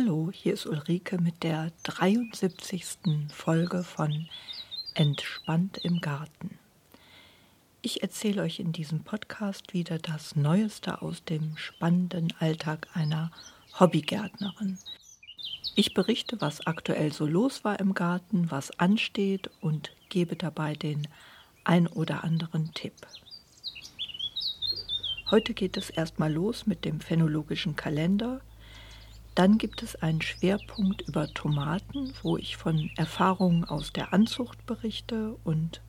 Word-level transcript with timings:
Hallo, 0.00 0.30
hier 0.32 0.54
ist 0.54 0.64
Ulrike 0.64 1.20
mit 1.20 1.42
der 1.42 1.72
73. 1.82 2.86
Folge 3.32 3.82
von 3.82 4.28
Entspannt 4.94 5.78
im 5.78 6.00
Garten. 6.00 6.56
Ich 7.82 8.00
erzähle 8.00 8.42
euch 8.42 8.60
in 8.60 8.70
diesem 8.70 9.02
Podcast 9.02 9.74
wieder 9.74 9.98
das 9.98 10.36
Neueste 10.36 11.02
aus 11.02 11.24
dem 11.24 11.56
spannenden 11.56 12.32
Alltag 12.38 12.86
einer 12.94 13.32
Hobbygärtnerin. 13.80 14.78
Ich 15.74 15.94
berichte, 15.94 16.40
was 16.40 16.64
aktuell 16.64 17.12
so 17.12 17.26
los 17.26 17.64
war 17.64 17.80
im 17.80 17.92
Garten, 17.92 18.52
was 18.52 18.70
ansteht 18.78 19.50
und 19.60 19.90
gebe 20.10 20.36
dabei 20.36 20.74
den 20.74 21.08
ein 21.64 21.88
oder 21.88 22.22
anderen 22.22 22.72
Tipp. 22.72 22.94
Heute 25.32 25.54
geht 25.54 25.76
es 25.76 25.90
erstmal 25.90 26.32
los 26.32 26.68
mit 26.68 26.84
dem 26.84 27.00
phänologischen 27.00 27.74
Kalender 27.74 28.42
dann 29.38 29.56
gibt 29.56 29.84
es 29.84 29.94
einen 29.94 30.20
Schwerpunkt 30.20 31.02
über 31.02 31.32
Tomaten, 31.32 32.12
wo 32.24 32.36
ich 32.36 32.56
von 32.56 32.90
Erfahrungen 32.96 33.64
aus 33.64 33.92
der 33.92 34.12
Anzucht 34.12 34.66
berichte 34.66 35.36
und 35.44 35.80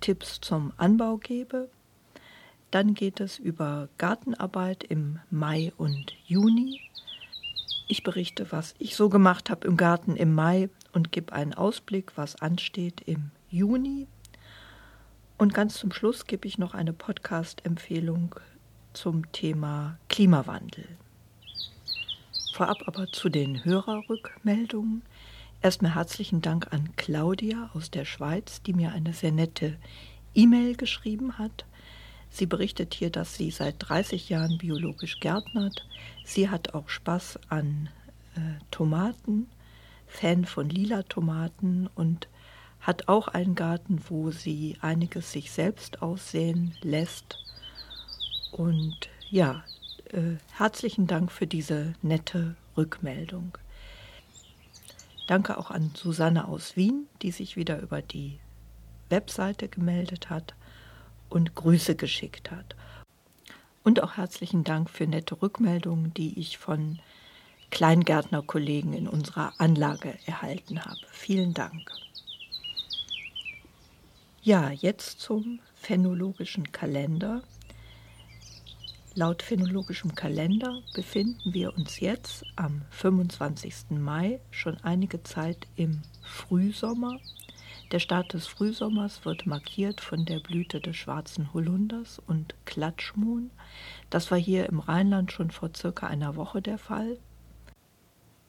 Tipps 0.00 0.40
zum 0.40 0.72
Anbau 0.76 1.16
gebe. 1.16 1.68
Dann 2.70 2.94
geht 2.94 3.18
es 3.18 3.40
über 3.40 3.88
Gartenarbeit 3.98 4.84
im 4.84 5.18
Mai 5.32 5.72
und 5.78 6.14
Juni. 6.26 6.80
Ich 7.88 8.04
berichte, 8.04 8.52
was 8.52 8.76
ich 8.78 8.94
so 8.94 9.08
gemacht 9.08 9.50
habe 9.50 9.66
im 9.66 9.76
Garten 9.76 10.14
im 10.14 10.32
Mai 10.32 10.70
und 10.92 11.10
gebe 11.10 11.32
einen 11.32 11.54
Ausblick, 11.54 12.12
was 12.14 12.40
ansteht 12.40 13.00
im 13.04 13.32
Juni. 13.50 14.06
Und 15.38 15.54
ganz 15.54 15.74
zum 15.74 15.90
Schluss 15.90 16.26
gebe 16.26 16.46
ich 16.46 16.56
noch 16.56 16.74
eine 16.74 16.92
Podcast-Empfehlung 16.92 18.36
zum 18.92 19.32
Thema 19.32 19.98
Klimawandel. 20.08 20.86
Vorab 22.60 22.82
aber 22.84 23.10
zu 23.10 23.30
den 23.30 23.64
Hörerrückmeldungen. 23.64 25.00
Erstmal 25.62 25.94
herzlichen 25.94 26.42
Dank 26.42 26.74
an 26.74 26.94
Claudia 26.94 27.70
aus 27.72 27.90
der 27.90 28.04
Schweiz, 28.04 28.60
die 28.60 28.74
mir 28.74 28.92
eine 28.92 29.14
sehr 29.14 29.32
nette 29.32 29.78
E-Mail 30.34 30.76
geschrieben 30.76 31.38
hat. 31.38 31.64
Sie 32.28 32.44
berichtet 32.44 32.92
hier, 32.92 33.08
dass 33.08 33.34
sie 33.34 33.50
seit 33.50 33.76
30 33.78 34.28
Jahren 34.28 34.58
biologisch 34.58 35.20
gärtnert. 35.20 35.86
Sie 36.22 36.50
hat 36.50 36.74
auch 36.74 36.90
Spaß 36.90 37.38
an 37.48 37.88
äh, 38.36 38.62
Tomaten, 38.70 39.48
Fan 40.06 40.44
von 40.44 40.68
lila 40.68 41.04
Tomaten 41.04 41.88
und 41.94 42.28
hat 42.82 43.08
auch 43.08 43.28
einen 43.28 43.54
Garten, 43.54 44.02
wo 44.10 44.32
sie 44.32 44.76
einiges 44.82 45.32
sich 45.32 45.50
selbst 45.50 46.02
aussehen 46.02 46.74
lässt. 46.82 47.38
Und 48.52 49.08
ja, 49.30 49.64
äh, 50.12 50.36
herzlichen 50.56 51.06
Dank 51.06 51.32
für 51.32 51.46
diese 51.46 51.94
nette 52.02 52.56
Rückmeldung. 52.76 53.56
Danke 55.26 55.58
auch 55.58 55.70
an 55.70 55.92
Susanne 55.94 56.48
aus 56.48 56.76
Wien, 56.76 57.06
die 57.22 57.30
sich 57.30 57.56
wieder 57.56 57.80
über 57.80 58.02
die 58.02 58.38
Webseite 59.08 59.68
gemeldet 59.68 60.30
hat 60.30 60.54
und 61.28 61.54
Grüße 61.54 61.94
geschickt 61.94 62.50
hat. 62.50 62.74
Und 63.82 64.02
auch 64.02 64.16
herzlichen 64.16 64.64
Dank 64.64 64.90
für 64.90 65.06
nette 65.06 65.40
Rückmeldungen, 65.40 66.12
die 66.14 66.38
ich 66.38 66.58
von 66.58 66.98
Kleingärtnerkollegen 67.70 68.92
in 68.92 69.08
unserer 69.08 69.52
Anlage 69.58 70.18
erhalten 70.26 70.84
habe. 70.84 71.00
Vielen 71.10 71.54
Dank. 71.54 71.92
Ja, 74.42 74.70
jetzt 74.70 75.20
zum 75.20 75.60
phänologischen 75.74 76.72
Kalender. 76.72 77.42
Laut 79.14 79.42
phänologischem 79.42 80.14
Kalender 80.14 80.82
befinden 80.94 81.52
wir 81.52 81.76
uns 81.76 81.98
jetzt 81.98 82.44
am 82.54 82.82
25. 82.90 83.90
Mai 83.90 84.40
schon 84.52 84.76
einige 84.84 85.24
Zeit 85.24 85.66
im 85.74 86.02
Frühsommer. 86.22 87.18
Der 87.90 87.98
Start 87.98 88.34
des 88.34 88.46
Frühsommers 88.46 89.24
wird 89.24 89.46
markiert 89.46 90.00
von 90.00 90.24
der 90.26 90.38
Blüte 90.38 90.80
des 90.80 90.96
schwarzen 90.96 91.52
Holunders 91.52 92.22
und 92.24 92.54
Klatschmohn. 92.66 93.50
Das 94.10 94.30
war 94.30 94.38
hier 94.38 94.68
im 94.68 94.78
Rheinland 94.78 95.32
schon 95.32 95.50
vor 95.50 95.70
circa 95.76 96.06
einer 96.06 96.36
Woche 96.36 96.62
der 96.62 96.78
Fall. 96.78 97.18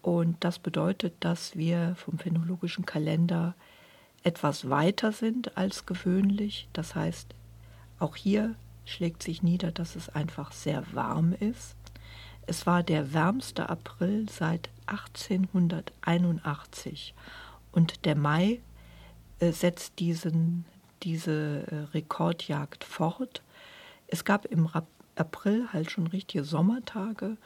Und 0.04 0.44
das 0.44 0.60
bedeutet, 0.60 1.16
dass 1.22 1.56
wir 1.56 1.96
vom 1.96 2.20
phänologischen 2.20 2.86
Kalender 2.86 3.56
etwas 4.22 4.70
weiter 4.70 5.12
sind 5.12 5.58
als 5.58 5.88
gewöhnlich. 5.88 6.70
Das 6.72 6.94
heißt, 6.94 7.34
auch 7.98 8.16
hier 8.16 8.54
schlägt 8.86 9.24
sich 9.24 9.44
nieder, 9.44 9.72
dass 9.72 9.96
es 9.96 10.10
einfach 10.10 10.52
sehr 10.52 10.84
warm 10.94 11.34
ist. 11.34 11.78
Es 12.48 12.66
war 12.66 12.82
der 12.84 13.14
wärmste 13.14 13.70
April 13.70 14.28
seit 14.30 14.70
1881 14.88 17.14
und 17.72 18.04
der 18.06 18.16
Mai 18.16 18.60
äh, 19.40 19.52
setzt 19.52 20.00
diesen, 20.00 20.66
diese 21.04 21.68
äh, 21.68 21.76
Rekordjagd 21.94 22.84
fort. 22.84 23.44
Es 24.08 24.26
gab 24.26 24.46
im 24.46 24.66
Rap 24.66 24.88
April 25.16 25.68
halt 25.72 25.92
schon 25.92 26.08
richtige 26.08 26.44
Sommertage 26.44 27.38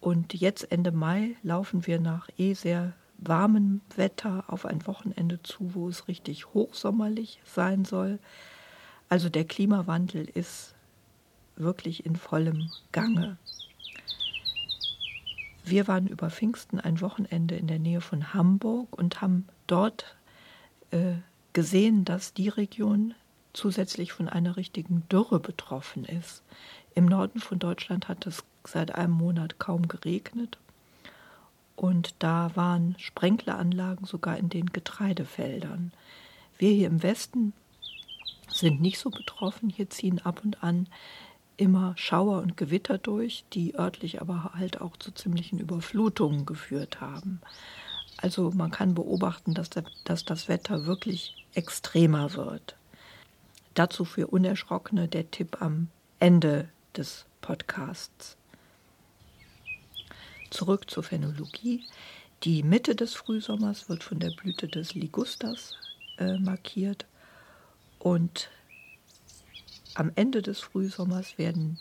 und 0.00 0.34
jetzt 0.34 0.72
Ende 0.72 0.90
Mai 0.90 1.36
laufen 1.42 1.86
wir 1.86 2.00
nach 2.00 2.28
eh 2.38 2.54
sehr 2.54 2.94
warmem 3.18 3.82
Wetter 3.94 4.44
auf 4.48 4.66
ein 4.66 4.84
Wochenende 4.86 5.40
zu, 5.42 5.74
wo 5.74 5.88
es 5.88 6.08
richtig 6.08 6.54
hochsommerlich 6.54 7.40
sein 7.44 7.84
soll. 7.84 8.18
Also 9.14 9.28
der 9.28 9.44
Klimawandel 9.44 10.28
ist 10.28 10.74
wirklich 11.54 12.04
in 12.04 12.16
vollem 12.16 12.72
Gange. 12.90 13.36
Wir 15.64 15.86
waren 15.86 16.08
über 16.08 16.30
Pfingsten 16.30 16.80
ein 16.80 17.00
Wochenende 17.00 17.54
in 17.54 17.68
der 17.68 17.78
Nähe 17.78 18.00
von 18.00 18.34
Hamburg 18.34 18.88
und 18.98 19.20
haben 19.20 19.46
dort 19.68 20.16
äh, 20.90 21.12
gesehen, 21.52 22.04
dass 22.04 22.34
die 22.34 22.48
Region 22.48 23.14
zusätzlich 23.52 24.12
von 24.12 24.28
einer 24.28 24.56
richtigen 24.56 25.04
Dürre 25.08 25.38
betroffen 25.38 26.04
ist. 26.04 26.42
Im 26.96 27.06
Norden 27.06 27.38
von 27.38 27.60
Deutschland 27.60 28.08
hat 28.08 28.26
es 28.26 28.42
seit 28.64 28.96
einem 28.96 29.12
Monat 29.12 29.60
kaum 29.60 29.86
geregnet 29.86 30.58
und 31.76 32.16
da 32.18 32.50
waren 32.56 32.96
Sprenkleranlagen 32.98 34.06
sogar 34.06 34.38
in 34.38 34.48
den 34.48 34.72
Getreidefeldern. 34.72 35.92
Wir 36.58 36.72
hier 36.72 36.88
im 36.88 37.04
Westen 37.04 37.52
sind 38.50 38.80
nicht 38.80 38.98
so 38.98 39.10
betroffen. 39.10 39.70
Hier 39.70 39.90
ziehen 39.90 40.20
ab 40.20 40.42
und 40.44 40.62
an 40.62 40.88
immer 41.56 41.94
Schauer 41.96 42.42
und 42.42 42.56
Gewitter 42.56 42.98
durch, 42.98 43.44
die 43.52 43.76
örtlich 43.76 44.20
aber 44.20 44.52
halt 44.54 44.80
auch 44.80 44.96
zu 44.96 45.12
ziemlichen 45.12 45.58
Überflutungen 45.58 46.46
geführt 46.46 47.00
haben. 47.00 47.40
Also 48.16 48.50
man 48.50 48.70
kann 48.70 48.94
beobachten, 48.94 49.54
dass, 49.54 49.70
der, 49.70 49.84
dass 50.04 50.24
das 50.24 50.48
Wetter 50.48 50.86
wirklich 50.86 51.46
extremer 51.54 52.34
wird. 52.34 52.76
Dazu 53.74 54.04
für 54.04 54.28
Unerschrockene 54.28 55.08
der 55.08 55.30
Tipp 55.30 55.60
am 55.60 55.88
Ende 56.20 56.68
des 56.96 57.26
Podcasts. 57.40 58.36
Zurück 60.50 60.88
zur 60.88 61.02
Phänologie. 61.02 61.84
Die 62.44 62.62
Mitte 62.62 62.94
des 62.94 63.14
Frühsommers 63.14 63.88
wird 63.88 64.04
von 64.04 64.20
der 64.20 64.30
Blüte 64.30 64.68
des 64.68 64.94
Ligustas 64.94 65.76
äh, 66.18 66.38
markiert 66.38 67.06
und 68.04 68.50
am 69.94 70.12
Ende 70.14 70.42
des 70.42 70.60
Frühsommers 70.60 71.38
werden 71.38 71.78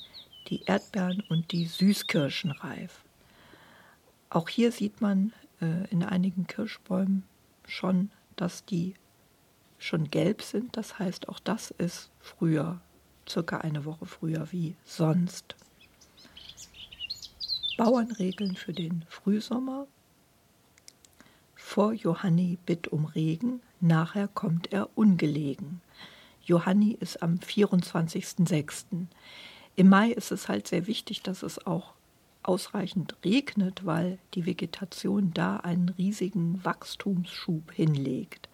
die 0.47 0.63
Erdbeeren 0.63 1.21
und 1.27 1.51
die 1.51 1.65
Süßkirschen 1.65 2.51
reif. 2.51 3.03
Auch 4.29 4.47
hier 4.47 4.71
sieht 4.71 5.01
man 5.01 5.33
äh, 5.61 5.85
in 5.89 6.01
einigen 6.01 6.47
Kirschbäumen 6.47 7.23
schon, 7.67 8.09
dass 8.37 8.63
die 8.63 8.95
schon 9.77 10.09
gelb 10.09 10.41
sind. 10.41 10.77
Das 10.77 10.97
heißt, 10.97 11.27
auch 11.27 11.39
das 11.39 11.71
ist 11.71 12.09
früher, 12.21 12.79
circa 13.27 13.57
eine 13.57 13.83
Woche 13.83 14.05
früher 14.05 14.49
wie 14.53 14.75
sonst. 14.85 15.55
Bauernregeln 17.77 18.55
für 18.55 18.71
den 18.71 19.03
Frühsommer. 19.09 19.87
Vor 21.53 21.91
Johanni 21.91 22.57
bitt 22.65 22.87
um 22.87 23.05
Regen, 23.05 23.61
nachher 23.81 24.29
kommt 24.29 24.71
er 24.71 24.89
ungelegen. 24.95 25.81
Johanni 26.43 26.97
ist 26.99 27.23
am 27.23 27.35
24.06. 27.35 29.07
Im 29.75 29.89
Mai 29.89 30.11
ist 30.11 30.31
es 30.31 30.49
halt 30.49 30.67
sehr 30.67 30.87
wichtig, 30.87 31.21
dass 31.21 31.41
es 31.41 31.65
auch 31.65 31.93
ausreichend 32.43 33.15
regnet, 33.23 33.85
weil 33.85 34.19
die 34.33 34.45
Vegetation 34.45 35.33
da 35.33 35.57
einen 35.57 35.89
riesigen 35.89 36.63
Wachstumsschub 36.63 37.71
hinlegt. 37.71 38.49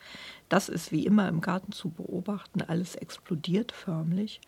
Das 0.48 0.70
ist 0.70 0.92
wie 0.92 1.06
immer 1.06 1.28
im 1.28 1.42
Garten 1.42 1.72
zu 1.72 1.90
beobachten, 1.90 2.62
alles 2.62 2.96
explodiert 2.96 3.72
förmlich. 3.72 4.40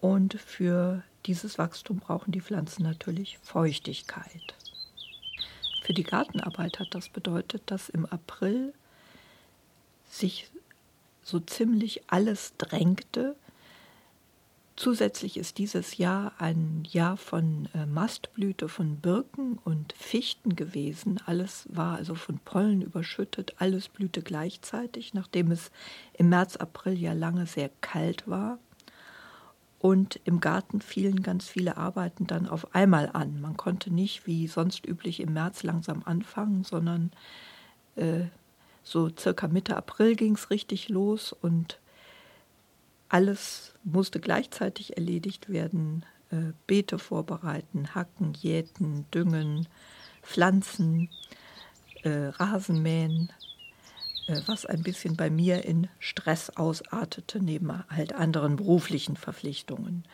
Und 0.00 0.34
für 0.34 1.02
dieses 1.26 1.58
Wachstum 1.58 1.98
brauchen 1.98 2.30
die 2.30 2.40
Pflanzen 2.40 2.84
natürlich 2.84 3.38
Feuchtigkeit. 3.38 4.54
Für 5.82 5.92
die 5.92 6.02
Gartenarbeit 6.04 6.78
hat 6.78 6.94
das 6.94 7.08
bedeutet, 7.08 7.62
dass 7.66 7.88
im 7.88 8.06
April 8.06 8.72
sich 10.08 10.48
so 11.24 11.40
ziemlich 11.40 12.02
alles 12.06 12.54
drängte. 12.58 13.34
Zusätzlich 14.76 15.36
ist 15.36 15.58
dieses 15.58 15.98
Jahr 15.98 16.32
ein 16.38 16.82
Jahr 16.90 17.16
von 17.16 17.68
äh, 17.74 17.86
Mastblüte 17.86 18.68
von 18.68 18.96
Birken 18.96 19.58
und 19.64 19.92
Fichten 19.96 20.56
gewesen. 20.56 21.20
Alles 21.26 21.68
war 21.70 21.96
also 21.96 22.16
von 22.16 22.40
Pollen 22.40 22.82
überschüttet, 22.82 23.54
alles 23.58 23.88
blühte 23.88 24.20
gleichzeitig, 24.20 25.14
nachdem 25.14 25.52
es 25.52 25.70
im 26.14 26.28
März, 26.28 26.56
April 26.56 26.98
ja 26.98 27.12
lange 27.12 27.46
sehr 27.46 27.70
kalt 27.80 28.26
war. 28.26 28.58
Und 29.78 30.18
im 30.24 30.40
Garten 30.40 30.80
fielen 30.80 31.22
ganz 31.22 31.46
viele 31.46 31.76
Arbeiten 31.76 32.26
dann 32.26 32.48
auf 32.48 32.74
einmal 32.74 33.10
an. 33.12 33.40
Man 33.40 33.56
konnte 33.56 33.92
nicht 33.92 34.26
wie 34.26 34.48
sonst 34.48 34.86
üblich 34.86 35.20
im 35.20 35.34
März 35.34 35.62
langsam 35.62 36.02
anfangen, 36.04 36.64
sondern 36.64 37.12
äh, 37.94 38.24
so 38.84 39.10
circa 39.18 39.48
Mitte 39.48 39.76
April 39.76 40.14
ging 40.14 40.34
es 40.34 40.50
richtig 40.50 40.88
los 40.88 41.32
und 41.32 41.80
alles 43.08 43.72
musste 43.82 44.20
gleichzeitig 44.20 44.96
erledigt 44.96 45.48
werden. 45.48 46.04
Äh, 46.30 46.52
Beete 46.66 46.98
vorbereiten, 46.98 47.94
hacken, 47.94 48.34
jäten, 48.34 49.06
düngen, 49.10 49.66
pflanzen, 50.22 51.08
äh, 52.02 52.26
Rasenmähen, 52.26 53.32
äh, 54.26 54.40
was 54.46 54.66
ein 54.66 54.82
bisschen 54.82 55.16
bei 55.16 55.30
mir 55.30 55.64
in 55.64 55.88
Stress 55.98 56.50
ausartete, 56.50 57.42
neben 57.42 57.86
halt 57.88 58.12
anderen 58.14 58.56
beruflichen 58.56 59.16
Verpflichtungen. 59.16 60.04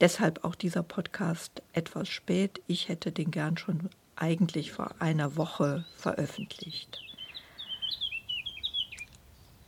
Deshalb 0.00 0.44
auch 0.44 0.54
dieser 0.54 0.82
Podcast 0.82 1.62
etwas 1.72 2.08
spät. 2.08 2.62
Ich 2.66 2.88
hätte 2.88 3.12
den 3.12 3.30
gern 3.30 3.58
schon 3.58 3.90
eigentlich 4.16 4.72
vor 4.72 4.94
einer 4.98 5.36
Woche 5.36 5.84
veröffentlicht. 5.96 7.09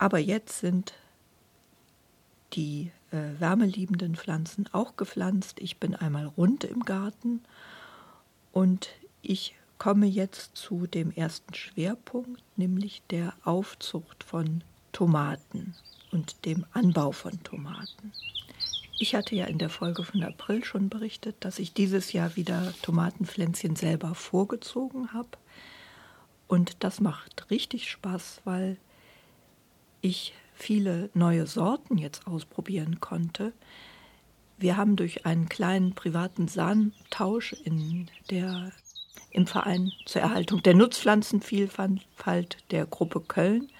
Aber 0.03 0.19
jetzt 0.19 0.59
sind 0.59 0.95
die 2.55 2.91
äh, 3.13 3.39
wärmeliebenden 3.39 4.17
Pflanzen 4.17 4.69
auch 4.73 4.97
gepflanzt. 4.97 5.61
Ich 5.61 5.77
bin 5.77 5.95
einmal 5.95 6.27
rund 6.27 6.65
im 6.65 6.81
Garten 6.85 7.41
und 8.51 8.89
ich 9.23 9.55
komme 9.79 10.07
jetzt 10.07 10.57
zu 10.57 10.89
dem 10.89 11.13
ersten 11.13 11.55
Schwerpunkt, 11.55 12.43
nämlich 12.57 13.03
der 13.11 13.33
Aufzucht 13.45 14.25
von 14.25 14.65
Tomaten 14.91 15.77
und 16.11 16.47
dem 16.47 16.67
Anbau 16.73 17.13
von 17.13 17.41
Tomaten. 17.45 18.11
Ich 18.99 19.15
hatte 19.15 19.37
ja 19.37 19.45
in 19.45 19.59
der 19.59 19.71
Folge 19.71 20.03
von 20.03 20.25
April 20.25 20.65
schon 20.65 20.89
berichtet, 20.89 21.37
dass 21.39 21.61
ich 21.61 21.75
dieses 21.75 22.13
Jahr 22.13 22.35
wieder 22.35 22.75
Tomatenpflänzchen 22.83 23.77
selber 23.77 24.17
vorgezogen 24.17 25.13
habe. 25.13 25.39
Und 26.49 26.83
das 26.83 27.01
macht 27.01 27.49
richtig 27.53 27.89
Spaß, 27.89 28.41
weil 28.43 28.79
ich 30.03 30.35
viele 30.55 31.09
neue 31.15 31.47
Sorten 31.47 31.97
jetzt 31.97 32.27
ausprobieren 32.27 33.01
konnte. 33.01 33.55
Wir 34.59 34.77
haben 34.77 34.97
durch 34.97 35.25
einen 35.25 35.49
kleinen 35.49 35.95
privaten 35.95 36.47
Samentausch 36.49 37.55
in 37.55 38.09
der, 38.31 38.73
im 39.31 39.47
Verein 39.47 39.91
zur 40.05 40.21
Erhaltung 40.21 40.63
der 40.63 40.75
Nutzpflanzenvielfalt 40.75 42.59
der 42.71 42.87
Gruppe 42.87 43.21
Köln 43.21 43.71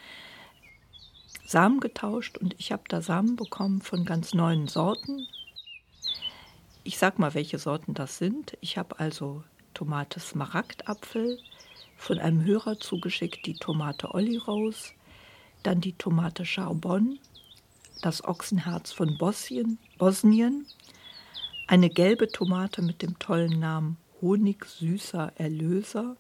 Samen 1.53 1.81
getauscht 1.81 2.39
und 2.39 2.55
ich 2.59 2.73
habe 2.73 2.85
da 2.89 3.03
Samen 3.03 3.37
bekommen 3.37 3.83
von 3.83 4.07
ganz 4.07 4.33
neuen 4.33 4.69
Sorten. 4.69 5.29
Ich 6.83 6.97
sag 6.97 7.19
mal, 7.19 7.35
welche 7.35 7.59
Sorten 7.59 7.93
das 7.93 8.17
sind. 8.17 8.57
Ich 8.63 8.79
habe 8.79 8.99
also 8.99 9.45
Tomate 9.75 10.19
Smaragdapfel, 10.19 11.39
von 11.99 12.19
einem 12.19 12.43
Hörer 12.43 12.81
zugeschickt 12.81 13.45
die 13.45 13.53
Tomate 13.53 14.15
Olli 14.15 14.39
Rose, 14.39 14.93
dann 15.63 15.81
die 15.81 15.93
Tomate 15.93 16.45
Charbon, 16.45 17.19
das 18.03 18.25
Ochsenherz 18.25 18.93
von 18.93 19.17
Bosnien, 19.19 19.79
Bosnien, 19.99 20.67
eine 21.67 21.89
gelbe 21.89 22.29
Tomate 22.29 22.83
mit 22.83 23.03
dem 23.03 23.19
tollen 23.19 23.61
Namen 23.61 23.97
Honig 24.21 24.65
süßer 24.65 25.33
Erlöser, 25.37 26.17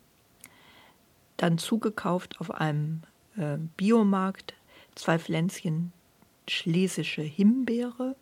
dann 1.36 1.58
zugekauft 1.58 2.40
auf 2.40 2.50
einem 2.50 3.02
äh, 3.36 3.58
Biomarkt 3.76 4.54
zwei 4.94 5.18
Pflänzchen 5.18 5.92
schlesische 6.48 7.22
Himbeere, 7.22 8.16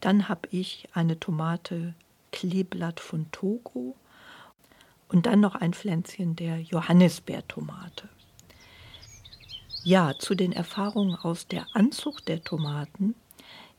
dann 0.00 0.28
habe 0.28 0.48
ich 0.50 0.88
eine 0.92 1.18
Tomate 1.18 1.94
Kleeblatt 2.32 3.00
von 3.00 3.30
Togo 3.32 3.96
und 5.08 5.26
dann 5.26 5.40
noch 5.40 5.54
ein 5.54 5.72
Pflänzchen 5.72 6.36
der 6.36 6.60
Johannisbeertomate. 6.60 8.08
Ja, 9.84 10.12
zu 10.18 10.34
den 10.34 10.52
Erfahrungen 10.52 11.14
aus 11.14 11.46
der 11.46 11.66
Anzucht 11.72 12.28
der 12.28 12.42
Tomaten. 12.42 13.14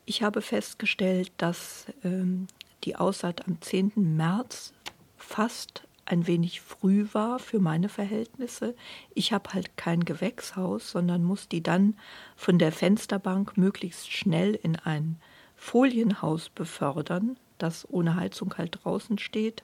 Ich 0.05 0.23
habe 0.23 0.41
festgestellt, 0.41 1.31
dass 1.37 1.85
ähm, 2.03 2.47
die 2.83 2.95
Aussaat 2.95 3.47
am 3.47 3.61
10. 3.61 3.91
März 3.95 4.73
fast 5.17 5.83
ein 6.05 6.25
wenig 6.25 6.61
früh 6.61 7.07
war 7.11 7.37
für 7.37 7.59
meine 7.59 7.89
Verhältnisse. 7.89 8.75
Ich 9.13 9.31
habe 9.33 9.53
halt 9.53 9.77
kein 9.77 10.03
Gewächshaus, 10.05 10.89
sondern 10.89 11.23
muss 11.23 11.47
die 11.47 11.61
dann 11.61 11.95
von 12.35 12.57
der 12.57 12.71
Fensterbank 12.71 13.57
möglichst 13.57 14.11
schnell 14.11 14.55
in 14.55 14.77
ein 14.77 15.17
Folienhaus 15.55 16.49
befördern, 16.49 17.37
das 17.57 17.87
ohne 17.91 18.15
Heizung 18.15 18.57
halt 18.57 18.79
draußen 18.83 19.19
steht, 19.19 19.63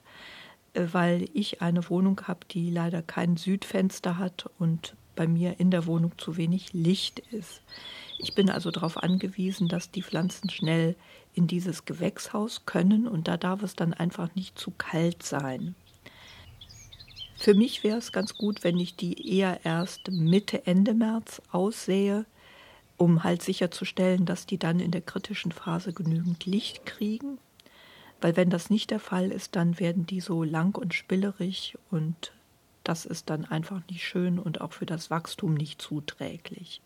äh, 0.74 0.86
weil 0.92 1.28
ich 1.32 1.62
eine 1.62 1.88
Wohnung 1.90 2.20
habe, 2.28 2.40
die 2.50 2.70
leider 2.70 3.02
kein 3.02 3.36
Südfenster 3.36 4.18
hat 4.18 4.48
und 4.58 4.94
bei 5.16 5.26
mir 5.26 5.58
in 5.58 5.70
der 5.70 5.86
Wohnung 5.86 6.12
zu 6.18 6.36
wenig 6.36 6.72
Licht 6.72 7.18
ist. 7.18 7.62
Ich 8.18 8.34
bin 8.34 8.48
also 8.48 8.70
darauf 8.70 9.02
angewiesen, 9.02 9.68
dass 9.68 9.90
die 9.90 10.02
Pflanzen 10.02 10.48
schnell 10.48 10.94
in 11.34 11.46
dieses 11.46 11.84
Gewächshaus 11.84 12.64
können 12.64 13.08
und 13.08 13.28
da 13.28 13.36
darf 13.36 13.62
es 13.62 13.74
dann 13.74 13.92
einfach 13.92 14.34
nicht 14.34 14.58
zu 14.58 14.70
kalt 14.70 15.22
sein. 15.22 15.74
Für 17.36 17.54
mich 17.54 17.84
wäre 17.84 17.98
es 17.98 18.12
ganz 18.12 18.34
gut, 18.34 18.64
wenn 18.64 18.78
ich 18.78 18.96
die 18.96 19.36
eher 19.36 19.64
erst 19.64 20.10
Mitte, 20.10 20.66
Ende 20.66 20.94
März 20.94 21.42
aussähe, 21.52 22.24
um 22.96 23.24
halt 23.24 23.42
sicherzustellen, 23.42 24.24
dass 24.24 24.46
die 24.46 24.58
dann 24.58 24.80
in 24.80 24.90
der 24.90 25.02
kritischen 25.02 25.52
Phase 25.52 25.92
genügend 25.92 26.46
Licht 26.46 26.86
kriegen. 26.86 27.38
Weil 28.22 28.36
wenn 28.36 28.48
das 28.48 28.70
nicht 28.70 28.90
der 28.90 29.00
Fall 29.00 29.30
ist, 29.30 29.54
dann 29.54 29.78
werden 29.78 30.06
die 30.06 30.20
so 30.20 30.42
lang 30.42 30.76
und 30.76 30.94
spillerig 30.94 31.76
und 31.90 32.32
das 32.88 33.04
ist 33.04 33.30
dann 33.30 33.44
einfach 33.44 33.80
nicht 33.90 34.04
schön 34.04 34.38
und 34.38 34.60
auch 34.60 34.72
für 34.72 34.86
das 34.86 35.10
Wachstum 35.10 35.54
nicht 35.54 35.82
zuträglich. 35.82 36.80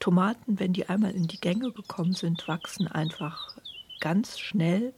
Tomaten, 0.00 0.58
wenn 0.58 0.72
die 0.72 0.88
einmal 0.88 1.12
in 1.12 1.28
die 1.28 1.40
Gänge 1.40 1.70
gekommen 1.72 2.14
sind, 2.14 2.48
wachsen 2.48 2.88
einfach 2.88 3.56
ganz 4.00 4.40
schnell, 4.40 4.92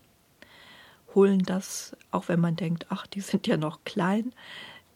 holen 1.14 1.42
das, 1.42 1.96
auch 2.10 2.28
wenn 2.28 2.40
man 2.40 2.56
denkt, 2.56 2.86
ach, 2.88 3.06
die 3.06 3.20
sind 3.20 3.46
ja 3.46 3.56
noch 3.56 3.84
klein, 3.84 4.32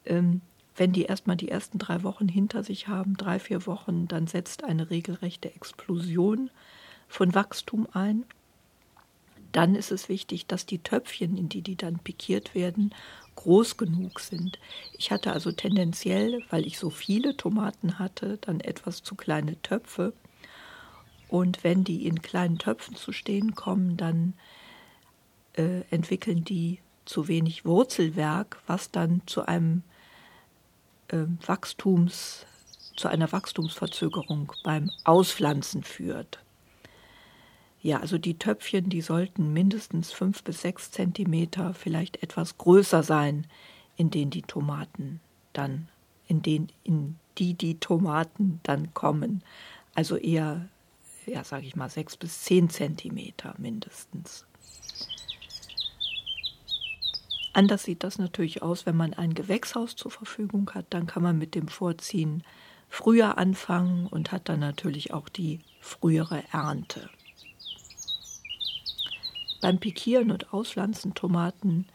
ähm, 0.06 0.40
wenn 0.76 0.92
die 0.92 1.04
erstmal 1.04 1.36
die 1.36 1.50
ersten 1.50 1.78
drei 1.78 2.02
Wochen 2.02 2.28
hinter 2.28 2.62
sich 2.62 2.88
haben, 2.88 3.16
drei, 3.16 3.38
vier 3.38 3.66
Wochen, 3.66 4.08
dann 4.08 4.26
setzt 4.26 4.64
eine 4.64 4.90
regelrechte 4.90 5.54
Explosion 5.54 6.50
von 7.08 7.34
Wachstum 7.34 7.86
ein. 7.92 8.24
Dann 9.52 9.74
ist 9.74 9.90
es 9.90 10.08
wichtig, 10.08 10.46
dass 10.46 10.66
die 10.66 10.78
Töpfchen, 10.78 11.36
in 11.36 11.48
die 11.48 11.62
die 11.62 11.76
dann 11.76 11.98
pikiert 11.98 12.54
werden, 12.54 12.94
groß 13.36 13.76
genug 13.76 14.20
sind. 14.20 14.58
Ich 14.98 15.10
hatte 15.10 15.32
also 15.32 15.52
tendenziell, 15.52 16.42
weil 16.50 16.66
ich 16.66 16.78
so 16.78 16.90
viele 16.90 17.36
Tomaten 17.36 17.98
hatte, 17.98 18.38
dann 18.38 18.60
etwas 18.60 19.02
zu 19.02 19.14
kleine 19.14 19.60
Töpfe. 19.62 20.12
Und 21.28 21.64
wenn 21.64 21.84
die 21.84 22.06
in 22.06 22.22
kleinen 22.22 22.58
Töpfen 22.58 22.96
zu 22.96 23.12
stehen 23.12 23.54
kommen, 23.54 23.96
dann 23.96 24.34
äh, 25.54 25.82
entwickeln 25.90 26.44
die 26.44 26.80
zu 27.04 27.28
wenig 27.28 27.64
Wurzelwerk, 27.64 28.60
was 28.66 28.90
dann 28.90 29.22
zu 29.26 29.46
einem 29.46 29.82
äh, 31.08 31.24
Wachstums, 31.46 32.46
zu 32.96 33.08
einer 33.08 33.30
Wachstumsverzögerung 33.30 34.52
beim 34.64 34.90
Auspflanzen 35.04 35.82
führt. 35.82 36.40
Ja, 37.86 38.00
also 38.00 38.18
die 38.18 38.36
Töpfchen, 38.36 38.88
die 38.88 39.00
sollten 39.00 39.52
mindestens 39.52 40.10
fünf 40.10 40.42
bis 40.42 40.62
sechs 40.62 40.90
Zentimeter, 40.90 41.72
vielleicht 41.72 42.20
etwas 42.20 42.58
größer 42.58 43.04
sein, 43.04 43.46
in 43.96 44.10
denen 44.10 44.32
die 44.32 44.42
Tomaten 44.42 45.20
dann, 45.52 45.86
in 46.26 46.42
denen, 46.42 46.72
in 46.82 47.14
die 47.38 47.54
die 47.54 47.78
Tomaten 47.78 48.58
dann 48.64 48.92
kommen. 48.92 49.44
Also 49.94 50.16
eher, 50.16 50.68
ja, 51.26 51.44
sage 51.44 51.64
ich 51.64 51.76
mal, 51.76 51.88
sechs 51.88 52.16
bis 52.16 52.40
zehn 52.42 52.70
Zentimeter 52.70 53.54
mindestens. 53.56 54.46
Anders 57.52 57.84
sieht 57.84 58.02
das 58.02 58.18
natürlich 58.18 58.62
aus, 58.62 58.84
wenn 58.84 58.96
man 58.96 59.14
ein 59.14 59.32
Gewächshaus 59.32 59.94
zur 59.94 60.10
Verfügung 60.10 60.72
hat. 60.74 60.86
Dann 60.90 61.06
kann 61.06 61.22
man 61.22 61.38
mit 61.38 61.54
dem 61.54 61.68
Vorziehen 61.68 62.42
früher 62.88 63.38
anfangen 63.38 64.08
und 64.08 64.32
hat 64.32 64.48
dann 64.48 64.58
natürlich 64.58 65.12
auch 65.12 65.28
die 65.28 65.60
frühere 65.80 66.42
Ernte. 66.50 67.08
Beim 69.60 69.78
Pikieren 69.78 70.30
und 70.30 70.52
Auspflanzen 70.52 71.14
Tomaten 71.14 71.86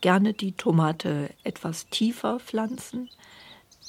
gerne 0.00 0.34
die 0.34 0.52
Tomate 0.52 1.30
etwas 1.44 1.88
tiefer 1.88 2.38
pflanzen. 2.40 3.08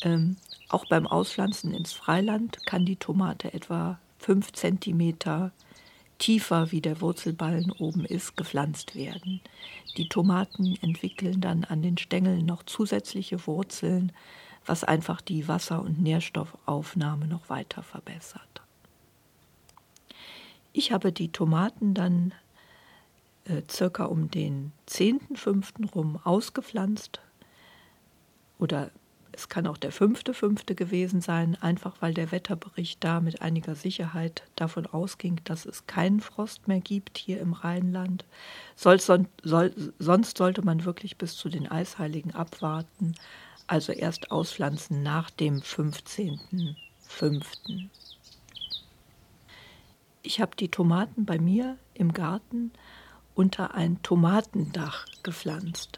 Ähm, 0.01 0.38
auch 0.69 0.85
beim 0.88 1.07
Auspflanzen 1.07 1.73
ins 1.73 1.93
Freiland 1.93 2.65
kann 2.65 2.85
die 2.85 2.95
Tomate 2.95 3.53
etwa 3.53 3.99
5 4.19 4.51
cm 4.53 5.51
tiefer 6.19 6.71
wie 6.71 6.81
der 6.81 7.01
Wurzelballen 7.01 7.71
oben 7.71 8.05
ist, 8.05 8.38
gepflanzt 8.38 8.95
werden. 8.95 9.41
Die 9.97 10.09
Tomaten 10.09 10.77
entwickeln 10.81 11.41
dann 11.41 11.63
an 11.63 11.81
den 11.81 11.97
Stängeln 11.97 12.45
noch 12.45 12.63
zusätzliche 12.63 13.47
Wurzeln, 13.47 14.11
was 14.65 14.83
einfach 14.83 15.21
die 15.21 15.47
Wasser- 15.47 15.81
und 15.81 16.01
Nährstoffaufnahme 16.01 17.25
noch 17.25 17.49
weiter 17.49 17.81
verbessert. 17.81 18.61
Ich 20.73 20.91
habe 20.91 21.11
die 21.11 21.31
Tomaten 21.31 21.93
dann 21.93 22.33
äh, 23.49 23.63
circa 23.69 24.05
um 24.05 24.31
den 24.31 24.71
10.5. 24.87 25.91
rum 25.91 26.17
ausgepflanzt 26.23 27.19
oder 28.59 28.91
es 29.31 29.47
kann 29.47 29.67
auch 29.67 29.77
der 29.77 29.93
fünfte, 29.93 30.33
fünfte 30.33 30.75
gewesen 30.75 31.21
sein, 31.21 31.57
einfach 31.61 32.01
weil 32.01 32.13
der 32.13 32.31
Wetterbericht 32.31 33.01
da 33.03 33.21
mit 33.21 33.41
einiger 33.41 33.75
Sicherheit 33.75 34.43
davon 34.55 34.85
ausging, 34.85 35.39
dass 35.45 35.65
es 35.65 35.87
keinen 35.87 36.19
Frost 36.19 36.67
mehr 36.67 36.81
gibt 36.81 37.17
hier 37.17 37.39
im 37.39 37.53
Rheinland. 37.53 38.25
Soll, 38.75 38.99
soll, 38.99 39.29
sonst 39.97 40.37
sollte 40.37 40.61
man 40.61 40.83
wirklich 40.83 41.17
bis 41.17 41.37
zu 41.37 41.47
den 41.47 41.71
Eisheiligen 41.71 42.35
abwarten, 42.35 43.15
also 43.65 43.93
erst 43.93 44.29
auspflanzen 44.31 45.03
nach 45.03 45.29
dem 45.29 45.61
15.05. 45.61 47.45
Ich 50.21 50.41
habe 50.41 50.57
die 50.57 50.69
Tomaten 50.69 51.23
bei 51.25 51.39
mir 51.39 51.77
im 51.93 52.11
Garten 52.11 52.73
unter 53.39 53.74
ein 53.74 54.03
Tomatendach 54.03 55.05
gepflanzt. 55.24 55.98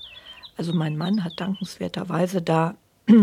Also 0.57 0.73
mein 0.73 0.95
Mann 0.95 1.23
hat 1.23 1.39
dankenswerterweise 1.39 2.39
da 2.39 2.75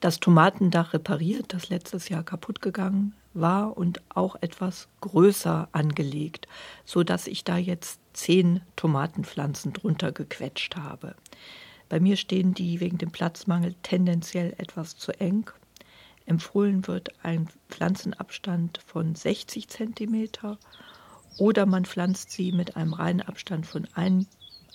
das 0.00 0.20
Tomatendach 0.20 0.92
repariert, 0.92 1.52
das 1.52 1.68
letztes 1.68 2.08
Jahr 2.08 2.22
kaputt 2.22 2.62
gegangen 2.62 3.12
war 3.34 3.76
und 3.76 4.02
auch 4.08 4.36
etwas 4.40 4.86
größer 5.00 5.68
angelegt, 5.72 6.46
so 6.84 7.02
dass 7.02 7.26
ich 7.26 7.42
da 7.42 7.56
jetzt 7.56 7.98
zehn 8.12 8.60
Tomatenpflanzen 8.76 9.72
drunter 9.72 10.12
gequetscht 10.12 10.76
habe. 10.76 11.16
Bei 11.88 11.98
mir 11.98 12.16
stehen 12.16 12.54
die 12.54 12.78
wegen 12.78 12.98
dem 12.98 13.10
Platzmangel 13.10 13.74
tendenziell 13.82 14.54
etwas 14.58 14.96
zu 14.96 15.10
eng. 15.18 15.50
Empfohlen 16.24 16.86
wird 16.86 17.08
ein 17.24 17.48
Pflanzenabstand 17.68 18.78
von 18.86 19.16
60 19.16 19.66
cm 19.66 20.28
oder 21.38 21.66
man 21.66 21.84
pflanzt 21.84 22.30
sie 22.30 22.52
mit 22.52 22.76
einem 22.76 22.92
reinen 22.92 23.22
Abstand 23.22 23.66
von 23.66 23.86
ein, 23.94 24.26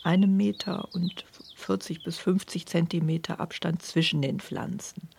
einem 0.03 0.35
Meter 0.37 0.93
und 0.93 1.25
40 1.55 2.03
bis 2.03 2.17
50 2.17 2.65
Zentimeter 2.65 3.39
Abstand 3.39 3.81
zwischen 3.81 4.21
den 4.21 4.39
Pflanzen. 4.39 5.09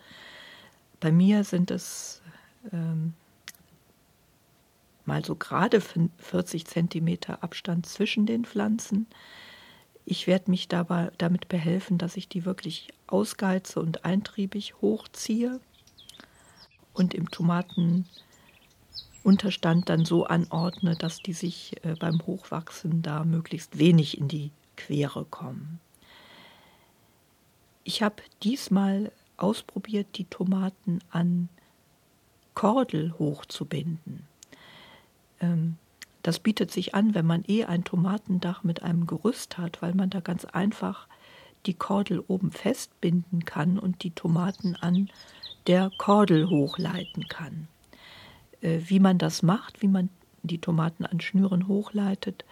Bei 0.99 1.11
mir 1.11 1.43
sind 1.43 1.71
es 1.71 2.21
ähm, 2.71 3.13
mal 5.05 5.23
so 5.23 5.35
gerade 5.35 5.81
40 5.81 6.65
Zentimeter 6.65 7.43
Abstand 7.43 7.85
zwischen 7.85 8.25
den 8.25 8.45
Pflanzen. 8.45 9.07
Ich 10.05 10.27
werde 10.27 10.51
mich 10.51 10.67
dabei 10.67 11.11
damit 11.17 11.47
behelfen, 11.47 11.97
dass 11.97 12.17
ich 12.17 12.27
die 12.27 12.45
wirklich 12.45 12.93
ausgeize 13.07 13.79
und 13.79 14.05
eintriebig 14.05 14.75
hochziehe 14.81 15.59
und 16.93 17.13
im 17.13 17.29
Tomatenunterstand 19.27 19.89
dann 19.89 20.05
so 20.05 20.25
anordne, 20.25 20.95
dass 20.95 21.19
die 21.19 21.33
sich 21.33 21.75
äh, 21.83 21.95
beim 21.99 22.25
Hochwachsen 22.25 23.01
da 23.01 23.25
möglichst 23.25 23.77
wenig 23.77 24.17
in 24.17 24.29
die 24.29 24.51
Quere 24.77 25.25
kommen. 25.25 25.81
Ich 27.83 28.01
habe 28.01 28.23
diesmal 28.43 29.11
ausprobiert, 29.35 30.07
die 30.17 30.23
Tomaten 30.23 30.99
an 31.11 31.49
Kordel 32.53 33.15
hochzubinden. 33.19 34.25
Ähm, 35.41 35.77
das 36.23 36.39
bietet 36.39 36.71
sich 36.71 36.95
an, 36.95 37.13
wenn 37.13 37.25
man 37.25 37.43
eh 37.49 37.65
ein 37.65 37.83
Tomatendach 37.83 38.63
mit 38.63 38.81
einem 38.81 39.07
Gerüst 39.07 39.57
hat, 39.57 39.81
weil 39.81 39.93
man 39.93 40.09
da 40.09 40.21
ganz 40.21 40.45
einfach 40.45 41.05
die 41.65 41.73
Kordel 41.73 42.23
oben 42.29 42.51
festbinden 42.51 43.43
kann 43.43 43.77
und 43.77 44.03
die 44.03 44.11
Tomaten 44.11 44.77
an 44.77 45.09
der 45.67 45.91
Kordel 45.97 46.49
hochleiten 46.49 47.27
kann. 47.27 47.67
Äh, 48.61 48.79
wie 48.85 48.99
man 48.99 49.17
das 49.17 49.43
macht, 49.43 49.81
wie 49.81 49.87
man 49.87 50.09
die 50.43 50.59
Tomaten 50.59 51.05
an 51.05 51.19
Schnüren 51.19 51.67
hochleitet, 51.67 52.45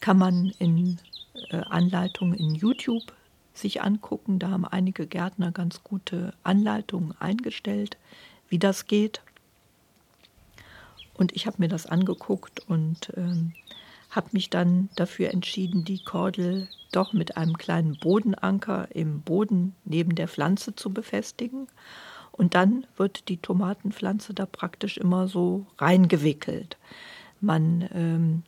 kann 0.00 0.18
man 0.18 0.52
in 0.58 0.98
äh, 1.50 1.56
Anleitungen 1.56 2.34
in 2.34 2.54
YouTube 2.54 3.12
sich 3.54 3.82
angucken. 3.82 4.38
Da 4.38 4.50
haben 4.50 4.64
einige 4.64 5.06
Gärtner 5.06 5.52
ganz 5.52 5.82
gute 5.82 6.34
Anleitungen 6.42 7.14
eingestellt, 7.20 7.96
wie 8.48 8.58
das 8.58 8.86
geht. 8.86 9.22
Und 11.14 11.32
ich 11.32 11.46
habe 11.46 11.56
mir 11.58 11.68
das 11.68 11.86
angeguckt 11.86 12.60
und 12.68 13.12
ähm, 13.16 13.52
habe 14.10 14.28
mich 14.32 14.50
dann 14.50 14.88
dafür 14.96 15.30
entschieden, 15.30 15.84
die 15.84 16.02
Kordel 16.02 16.68
doch 16.90 17.12
mit 17.12 17.36
einem 17.36 17.56
kleinen 17.56 17.96
Bodenanker 17.96 18.88
im 18.94 19.20
Boden 19.20 19.74
neben 19.84 20.14
der 20.14 20.28
Pflanze 20.28 20.74
zu 20.74 20.90
befestigen. 20.90 21.68
Und 22.32 22.54
dann 22.54 22.86
wird 22.96 23.28
die 23.28 23.36
Tomatenpflanze 23.36 24.34
da 24.34 24.46
praktisch 24.46 24.96
immer 24.96 25.28
so 25.28 25.66
reingewickelt. 25.78 26.78
Man 27.40 27.88
ähm, 27.92 28.42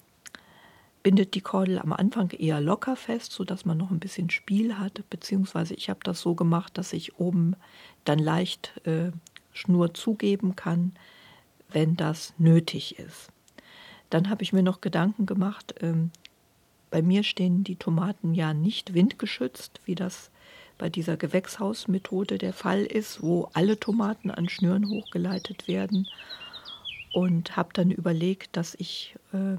bindet 1.02 1.34
die 1.34 1.42
Kordel 1.42 1.78
am 1.78 1.92
Anfang 1.92 2.30
eher 2.30 2.60
locker 2.60 2.96
fest, 2.96 3.32
sodass 3.32 3.66
man 3.66 3.76
noch 3.76 3.90
ein 3.90 4.00
bisschen 4.00 4.30
Spiel 4.30 4.78
hat, 4.78 5.02
beziehungsweise 5.10 5.74
ich 5.74 5.90
habe 5.90 6.00
das 6.02 6.20
so 6.20 6.34
gemacht, 6.34 6.78
dass 6.78 6.92
ich 6.92 7.18
oben 7.20 7.56
dann 8.04 8.18
leicht 8.18 8.80
äh, 8.86 9.12
Schnur 9.52 9.92
zugeben 9.92 10.56
kann, 10.56 10.92
wenn 11.68 11.96
das 11.96 12.32
nötig 12.38 12.98
ist. 12.98 13.28
Dann 14.08 14.30
habe 14.30 14.42
ich 14.42 14.52
mir 14.52 14.62
noch 14.62 14.80
Gedanken 14.80 15.26
gemacht, 15.26 15.74
ähm, 15.80 16.10
bei 16.90 17.02
mir 17.02 17.24
stehen 17.24 17.64
die 17.64 17.76
Tomaten 17.76 18.34
ja 18.34 18.54
nicht 18.54 18.94
windgeschützt, 18.94 19.80
wie 19.84 19.96
das 19.96 20.30
bei 20.78 20.88
dieser 20.88 21.16
Gewächshausmethode 21.16 22.38
der 22.38 22.52
Fall 22.52 22.82
ist, 22.84 23.22
wo 23.22 23.48
alle 23.52 23.78
Tomaten 23.78 24.30
an 24.30 24.48
Schnüren 24.48 24.88
hochgeleitet 24.88 25.68
werden. 25.68 26.08
Und 27.12 27.56
habe 27.56 27.70
dann 27.72 27.90
überlegt, 27.90 28.56
dass 28.56 28.74
ich 28.74 29.14
äh, 29.32 29.56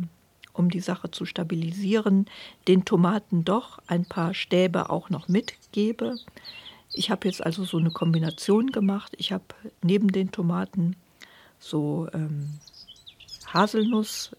um 0.58 0.70
die 0.70 0.80
Sache 0.80 1.12
zu 1.12 1.26
stabilisieren, 1.26 2.26
den 2.68 2.86
Tomaten 2.86 3.46
doch 3.46 3.80
ein 3.88 4.06
paar 4.06 4.34
Stäbe 4.34 4.90
auch 4.90 5.10
noch 5.10 5.28
mitgebe. 5.28 6.16
Ich 6.94 7.10
habe 7.10 7.28
jetzt 7.28 7.46
also 7.46 7.64
so 7.66 7.78
eine 7.78 7.92
Kombination 7.92 8.72
gemacht. 8.72 9.14
Ich 9.18 9.32
habe 9.32 9.44
neben 9.82 10.12
den 10.12 10.32
Tomaten 10.32 10.96
so 11.60 12.08
ähm, 12.14 12.60
Haselnussstecken, 13.48 14.38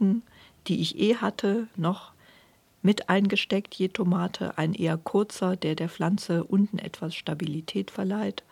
ähm, 0.00 0.22
die 0.66 0.80
ich 0.80 0.98
eh 0.98 1.16
hatte, 1.16 1.68
noch 1.76 2.12
mit 2.88 3.10
eingesteckt, 3.10 3.74
je 3.74 3.88
Tomate, 3.88 4.56
ein 4.56 4.72
eher 4.72 4.96
kurzer, 4.96 5.56
der 5.56 5.74
der 5.74 5.90
Pflanze 5.90 6.42
unten 6.42 6.78
etwas 6.78 7.14
Stabilität 7.14 7.90
verleiht 7.90 8.44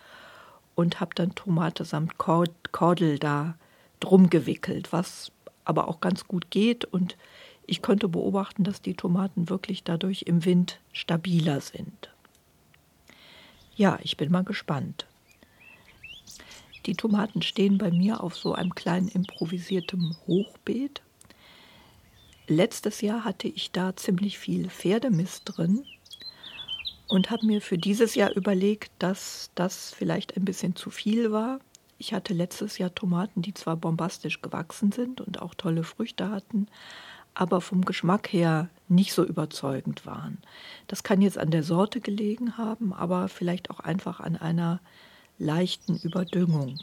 und 0.75 1.01
habe 1.01 1.15
dann 1.15 1.35
Tomate 1.35 1.87
samt 1.87 2.19
Kordel 2.19 3.19
da 3.19 3.55
drum 3.99 4.29
gewickelt, 4.29 4.93
was 4.93 5.33
aber 5.65 5.89
auch 5.89 6.03
ganz 6.03 6.29
gut 6.29 6.51
geht. 6.51 6.85
Und 6.85 7.17
ich 7.67 7.81
konnte 7.81 8.09
beobachten, 8.09 8.63
dass 8.63 8.83
die 8.83 8.93
Tomaten 8.93 9.49
wirklich 9.49 9.85
dadurch 9.85 10.25
im 10.27 10.45
Wind 10.45 10.81
stabiler 10.93 11.63
sind. 11.63 12.11
Ja, 13.75 13.99
ich 14.03 14.19
bin 14.19 14.31
mal 14.31 14.45
gespannt. 14.45 15.07
Die 16.85 16.95
Tomaten 16.95 17.41
stehen 17.41 17.79
bei 17.79 17.91
mir 17.91 18.23
auf 18.23 18.37
so 18.37 18.53
einem 18.53 18.75
kleinen 18.75 19.09
improvisiertem 19.09 20.15
Hochbeet. 20.27 21.01
Letztes 22.49 23.01
Jahr 23.01 23.25
hatte 23.25 23.49
ich 23.49 23.73
da 23.73 23.97
ziemlich 23.97 24.39
viel 24.39 24.71
Pferdemist 24.71 25.43
drin 25.45 25.85
und 27.09 27.31
habe 27.31 27.45
mir 27.45 27.61
für 27.61 27.77
dieses 27.77 28.15
Jahr 28.15 28.31
überlegt, 28.35 28.93
dass 29.01 29.51
das 29.57 29.93
vielleicht 29.93 30.37
ein 30.37 30.45
bisschen 30.45 30.77
zu 30.77 30.91
viel 30.91 31.33
war. 31.33 31.59
Ich 31.99 32.13
hatte 32.13 32.35
letztes 32.35 32.79
Jahr 32.79 32.95
Tomaten, 32.95 33.43
die 33.43 33.55
zwar 33.55 33.77
bombastisch 33.77 34.43
gewachsen 34.43 34.93
sind 34.93 35.21
und 35.21 35.43
auch 35.43 35.55
tolle 35.55 35.83
Früchte 35.83 36.31
hatten, 36.31 36.69
aber 37.35 37.61
vom 37.61 37.85
Geschmack 37.85 38.33
her 38.33 38.69
nicht 38.89 39.13
so 39.13 39.25
überzeugend 39.25 40.07
waren. 40.07 40.39
Das 40.87 41.03
kann 41.03 41.21
jetzt 41.21 41.39
an 41.39 41.51
der 41.51 41.65
Sorte 41.65 42.01
gelegen 42.01 42.59
haben, 42.59 42.93
aber 42.93 43.29
vielleicht 43.29 43.71
auch 43.71 43.81
einfach 43.81 44.21
an 44.21 44.37
einer 44.37 44.81
leichten 45.39 45.97
Überdüngung. 45.97 46.79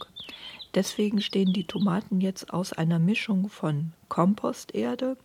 Deswegen 0.75 1.21
stehen 1.21 1.53
die 1.53 1.65
Tomaten 1.65 2.19
jetzt 2.19 2.51
aus 2.51 2.73
einer 2.73 2.99
Mischung 2.99 3.49
von 3.49 3.93
Komposterde, 4.09 5.17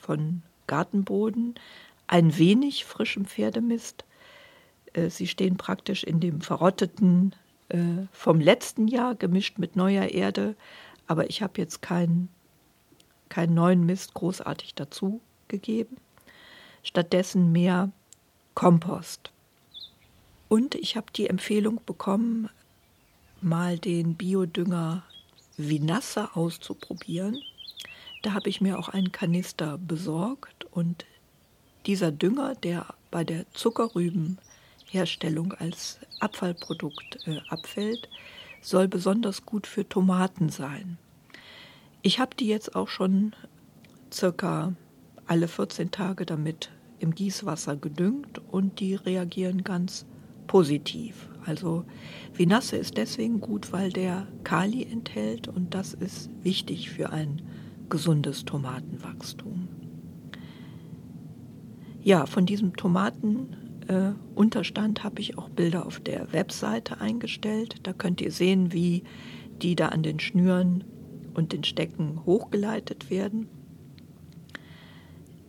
von 0.00 0.42
Gartenboden, 0.66 1.54
ein 2.06 2.36
wenig 2.38 2.84
frischem 2.84 3.24
Pferdemist. 3.24 4.04
Äh, 4.92 5.10
sie 5.10 5.26
stehen 5.26 5.56
praktisch 5.56 6.04
in 6.04 6.20
dem 6.20 6.40
verrotteten 6.40 7.34
äh, 7.68 8.06
vom 8.12 8.40
letzten 8.40 8.88
Jahr 8.88 9.14
gemischt 9.14 9.58
mit 9.58 9.76
neuer 9.76 10.08
Erde, 10.08 10.56
aber 11.06 11.28
ich 11.30 11.42
habe 11.42 11.60
jetzt 11.60 11.82
keinen 11.82 12.28
keinen 13.28 13.54
neuen 13.54 13.84
Mist 13.84 14.14
großartig 14.14 14.74
dazu 14.74 15.20
gegeben. 15.48 15.96
Stattdessen 16.82 17.52
mehr 17.52 17.90
Kompost. 18.54 19.30
Und 20.48 20.74
ich 20.74 20.96
habe 20.96 21.12
die 21.14 21.28
Empfehlung 21.28 21.80
bekommen, 21.84 22.48
mal 23.40 23.78
den 23.78 24.14
Biodünger 24.14 25.02
Vinasse 25.56 26.34
auszuprobieren. 26.34 27.42
Da 28.22 28.34
habe 28.34 28.48
ich 28.48 28.60
mir 28.60 28.78
auch 28.78 28.88
einen 28.88 29.12
Kanister 29.12 29.78
besorgt 29.78 30.64
und 30.64 31.04
dieser 31.86 32.12
Dünger, 32.12 32.54
der 32.54 32.86
bei 33.10 33.24
der 33.24 33.50
Zuckerrübenherstellung 33.52 35.52
als 35.52 35.98
Abfallprodukt 36.20 37.26
äh, 37.26 37.38
abfällt, 37.48 38.08
soll 38.60 38.88
besonders 38.88 39.46
gut 39.46 39.66
für 39.66 39.88
Tomaten 39.88 40.48
sein. 40.48 40.98
Ich 42.02 42.18
habe 42.18 42.34
die 42.36 42.48
jetzt 42.48 42.74
auch 42.74 42.88
schon 42.88 43.34
circa 44.12 44.74
alle 45.26 45.48
14 45.48 45.90
Tage 45.90 46.26
damit 46.26 46.70
im 46.98 47.14
Gießwasser 47.14 47.76
gedüngt 47.76 48.40
und 48.50 48.80
die 48.80 48.94
reagieren 48.94 49.62
ganz 49.62 50.06
positiv. 50.46 51.28
Also 51.44 51.84
Vinasse 52.34 52.76
ist 52.76 52.96
deswegen 52.96 53.40
gut, 53.40 53.72
weil 53.72 53.90
der 53.90 54.26
Kali 54.44 54.82
enthält 54.82 55.48
und 55.48 55.74
das 55.74 55.94
ist 55.94 56.30
wichtig 56.42 56.90
für 56.90 57.10
ein 57.10 57.42
gesundes 57.88 58.44
Tomatenwachstum. 58.44 59.68
Ja, 62.02 62.26
von 62.26 62.46
diesem 62.46 62.76
Tomatenunterstand 62.76 64.98
äh, 64.98 65.02
habe 65.02 65.20
ich 65.20 65.36
auch 65.36 65.48
Bilder 65.50 65.84
auf 65.86 66.00
der 66.00 66.32
Webseite 66.32 67.00
eingestellt. 67.00 67.76
Da 67.82 67.92
könnt 67.92 68.20
ihr 68.20 68.32
sehen, 68.32 68.72
wie 68.72 69.02
die 69.62 69.76
da 69.76 69.88
an 69.88 70.02
den 70.02 70.20
Schnüren 70.20 70.84
und 71.34 71.52
den 71.52 71.64
Stecken 71.64 72.24
hochgeleitet 72.24 73.10
werden. 73.10 73.48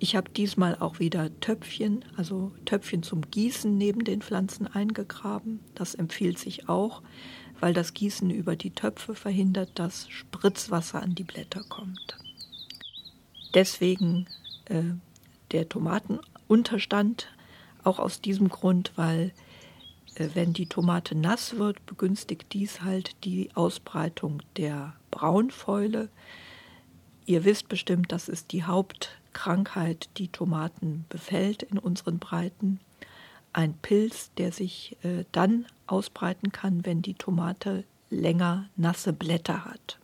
Ich 0.01 0.15
habe 0.15 0.31
diesmal 0.31 0.75
auch 0.75 0.99
wieder 0.99 1.29
Töpfchen, 1.41 2.05
also 2.15 2.53
Töpfchen 2.65 3.03
zum 3.03 3.29
Gießen 3.29 3.77
neben 3.77 4.05
den 4.05 4.21
Pflanzen 4.21 4.65
eingegraben. 4.65 5.59
Das 5.75 5.93
empfiehlt 5.93 6.39
sich 6.39 6.69
auch, 6.69 7.03
weil 7.59 7.73
das 7.73 7.93
Gießen 7.93 8.29
über 8.29 8.55
die 8.55 8.71
Töpfe 8.71 9.13
verhindert, 9.13 9.71
dass 9.75 10.09
Spritzwasser 10.09 11.01
an 11.01 11.15
die 11.15 11.25
Blätter 11.25 11.63
kommt. 11.67 12.17
Deswegen 13.53 14.27
äh, 14.65 14.83
der 15.51 15.67
Tomatenunterstand, 15.67 17.27
auch 17.83 17.99
aus 17.99 18.21
diesem 18.21 18.49
Grund, 18.49 18.91
weil 18.95 19.31
äh, 20.15 20.29
wenn 20.33 20.53
die 20.53 20.67
Tomate 20.67 21.15
nass 21.15 21.57
wird, 21.57 21.85
begünstigt 21.85 22.53
dies 22.53 22.81
halt 22.81 23.15
die 23.23 23.49
Ausbreitung 23.55 24.41
der 24.57 24.93
Braunfäule. 25.11 26.09
Ihr 27.25 27.43
wisst 27.45 27.69
bestimmt, 27.69 28.11
das 28.11 28.29
ist 28.29 28.51
die 28.51 28.65
Haupt 28.65 29.17
Krankheit, 29.33 30.09
die 30.17 30.27
Tomaten 30.27 31.05
befällt 31.09 31.63
in 31.63 31.77
unseren 31.77 32.19
Breiten. 32.19 32.79
Ein 33.53 33.73
Pilz, 33.73 34.31
der 34.37 34.51
sich 34.51 34.97
äh, 35.03 35.25
dann 35.31 35.65
ausbreiten 35.87 36.51
kann, 36.51 36.85
wenn 36.85 37.01
die 37.01 37.13
Tomate 37.13 37.83
länger 38.09 38.69
nasse 38.75 39.13
Blätter 39.13 39.65
hat. 39.65 39.99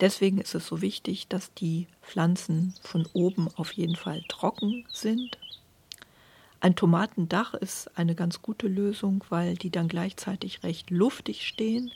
Deswegen 0.00 0.38
ist 0.38 0.54
es 0.54 0.66
so 0.66 0.80
wichtig, 0.80 1.28
dass 1.28 1.52
die 1.52 1.86
Pflanzen 2.02 2.74
von 2.80 3.06
oben 3.12 3.48
auf 3.54 3.72
jeden 3.72 3.96
Fall 3.96 4.22
trocken 4.28 4.86
sind. 4.90 5.38
Ein 6.60 6.74
Tomatendach 6.74 7.54
ist 7.54 7.96
eine 7.98 8.14
ganz 8.14 8.40
gute 8.40 8.66
Lösung, 8.66 9.24
weil 9.28 9.56
die 9.56 9.70
dann 9.70 9.88
gleichzeitig 9.88 10.62
recht 10.62 10.90
luftig 10.90 11.46
stehen. 11.46 11.90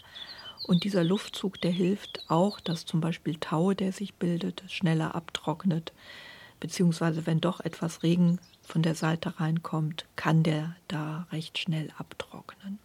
Und 0.67 0.85
dieser 0.85 1.05
Luftzug, 1.05 1.61
der 1.61 1.71
hilft 1.71 2.25
auch, 2.29 2.61
dass 2.61 2.87
zum 2.87 3.01
Beispiel 3.01 3.37
Tau, 3.37 3.73
der 3.73 3.93
sich 3.93 4.15
bildet, 4.15 4.65
schneller 4.69 5.15
abtrocknet. 5.15 5.93
Beziehungsweise 6.61 7.27
wenn 7.27 7.41
doch 7.41 7.61
etwas 7.61 8.03
Regen 8.03 8.39
von 8.63 8.83
der 8.83 8.95
Seite 8.95 9.39
reinkommt, 9.39 10.07
kann 10.17 10.43
der 10.43 10.77
da 10.89 11.27
recht 11.31 11.59
schnell 11.59 11.91
abtrocknen. 11.99 12.79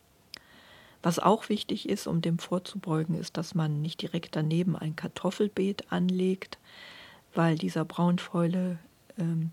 Was 1.01 1.19
auch 1.19 1.49
wichtig 1.49 1.87
ist, 1.87 2.07
um 2.07 2.21
dem 2.21 2.39
vorzubeugen, 2.39 3.15
ist, 3.15 3.37
dass 3.37 3.55
man 3.55 3.81
nicht 3.81 4.01
direkt 4.01 4.35
daneben 4.35 4.75
ein 4.75 4.95
Kartoffelbeet 4.95 5.91
anlegt, 5.91 6.57
weil 7.33 7.57
dieser 7.57 7.85
Braunfäule 7.85 8.79
ähm, 9.17 9.51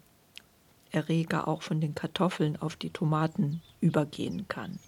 Erreger 0.91 1.47
auch 1.47 1.63
von 1.63 1.81
den 1.81 1.95
Kartoffeln 1.95 2.57
auf 2.57 2.77
die 2.77 2.91
Tomaten 2.91 3.63
übergehen 3.81 4.47
kann. 4.49 4.79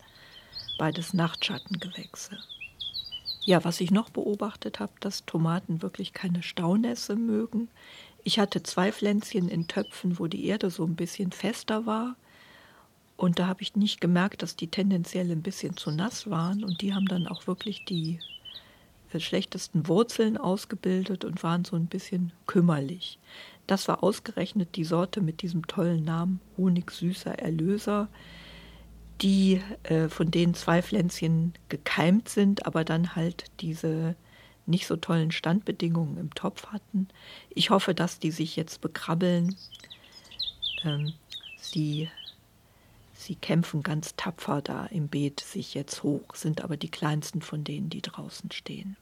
Beides 0.79 1.12
Nachtschattengewächse. 1.12 2.38
Ja, 3.44 3.64
was 3.64 3.81
ich 3.81 3.90
noch 3.90 4.11
beobachtet 4.11 4.81
habe, 4.81 4.92
dass 5.01 5.25
Tomaten 5.25 5.81
wirklich 5.83 6.12
keine 6.12 6.42
Staunässe 6.42 7.16
mögen. 7.16 7.68
Ich 8.23 8.38
hatte 8.38 8.62
zwei 8.62 8.92
Pflänzchen 8.92 9.49
in 9.49 9.68
Töpfen, 9.68 10.18
wo 10.18 10.27
die 10.27 10.47
Erde 10.47 10.71
so 10.71 10.85
ein 10.85 10.97
bisschen 10.97 11.33
fester 11.33 11.87
war. 11.87 12.16
Und 13.18 13.38
da 13.38 13.48
habe 13.48 13.61
ich 13.61 13.76
nicht 13.76 14.00
gemerkt, 14.00 14.42
dass 14.42 14.57
die 14.57 14.68
tendenziell 14.68 15.31
ein 15.31 15.42
bisschen 15.42 15.76
zu 15.76 15.90
nass 15.90 16.31
waren. 16.31 16.64
Und 16.64 16.81
die 16.81 16.94
haben 16.94 17.07
dann 17.07 17.26
auch 17.26 17.46
wirklich 17.46 17.85
die 17.85 18.20
äh, 19.12 19.20
schlechtesten 19.20 19.87
Wurzeln 19.88 20.38
ausgebildet 20.38 21.26
und 21.26 21.42
waren 21.42 21.66
so 21.66 21.76
ein 21.76 21.87
bisschen 21.87 22.33
kümmerlich. 22.46 23.18
Das 23.66 23.87
war 23.88 24.02
ausgerechnet 24.02 24.76
die 24.76 24.85
Sorte 24.85 25.20
mit 25.20 25.42
diesem 25.42 25.66
tollen 25.66 26.04
Namen 26.04 26.40
Honigsüßer 26.57 27.38
Erlöser 27.38 28.09
die 29.20 29.61
äh, 29.85 30.09
von 30.09 30.31
denen 30.31 30.54
zwei 30.54 30.83
Pflänzchen 30.83 31.54
gekeimt 31.68 32.28
sind, 32.28 32.66
aber 32.66 32.85
dann 32.85 33.16
halt 33.16 33.44
diese 33.61 34.14
nicht 34.66 34.87
so 34.87 34.96
tollen 34.96 35.31
Standbedingungen 35.33 36.18
im 36.18 36.35
Topf 36.35 36.66
hatten. 36.66 37.09
Ich 37.50 37.70
hoffe, 37.70 37.94
dass 37.94 38.18
die 38.18 38.31
sich 38.31 38.54
jetzt 38.54 38.81
bekrabbeln. 38.81 39.57
Ähm, 40.85 41.14
sie, 41.57 42.11
sie 43.28 43.34
kämpfen 43.34 43.82
ganz 43.82 44.16
tapfer 44.16 44.62
da 44.62 44.86
im 44.86 45.08
Beet 45.08 45.40
sich 45.40 45.74
jetzt 45.74 46.02
hoch, 46.02 46.34
sind 46.34 46.64
aber 46.64 46.78
die 46.78 46.90
kleinsten 46.90 47.42
von 47.42 47.62
denen, 47.62 47.90
die 47.90 48.00
draußen 48.00 48.50
stehen. 48.50 48.96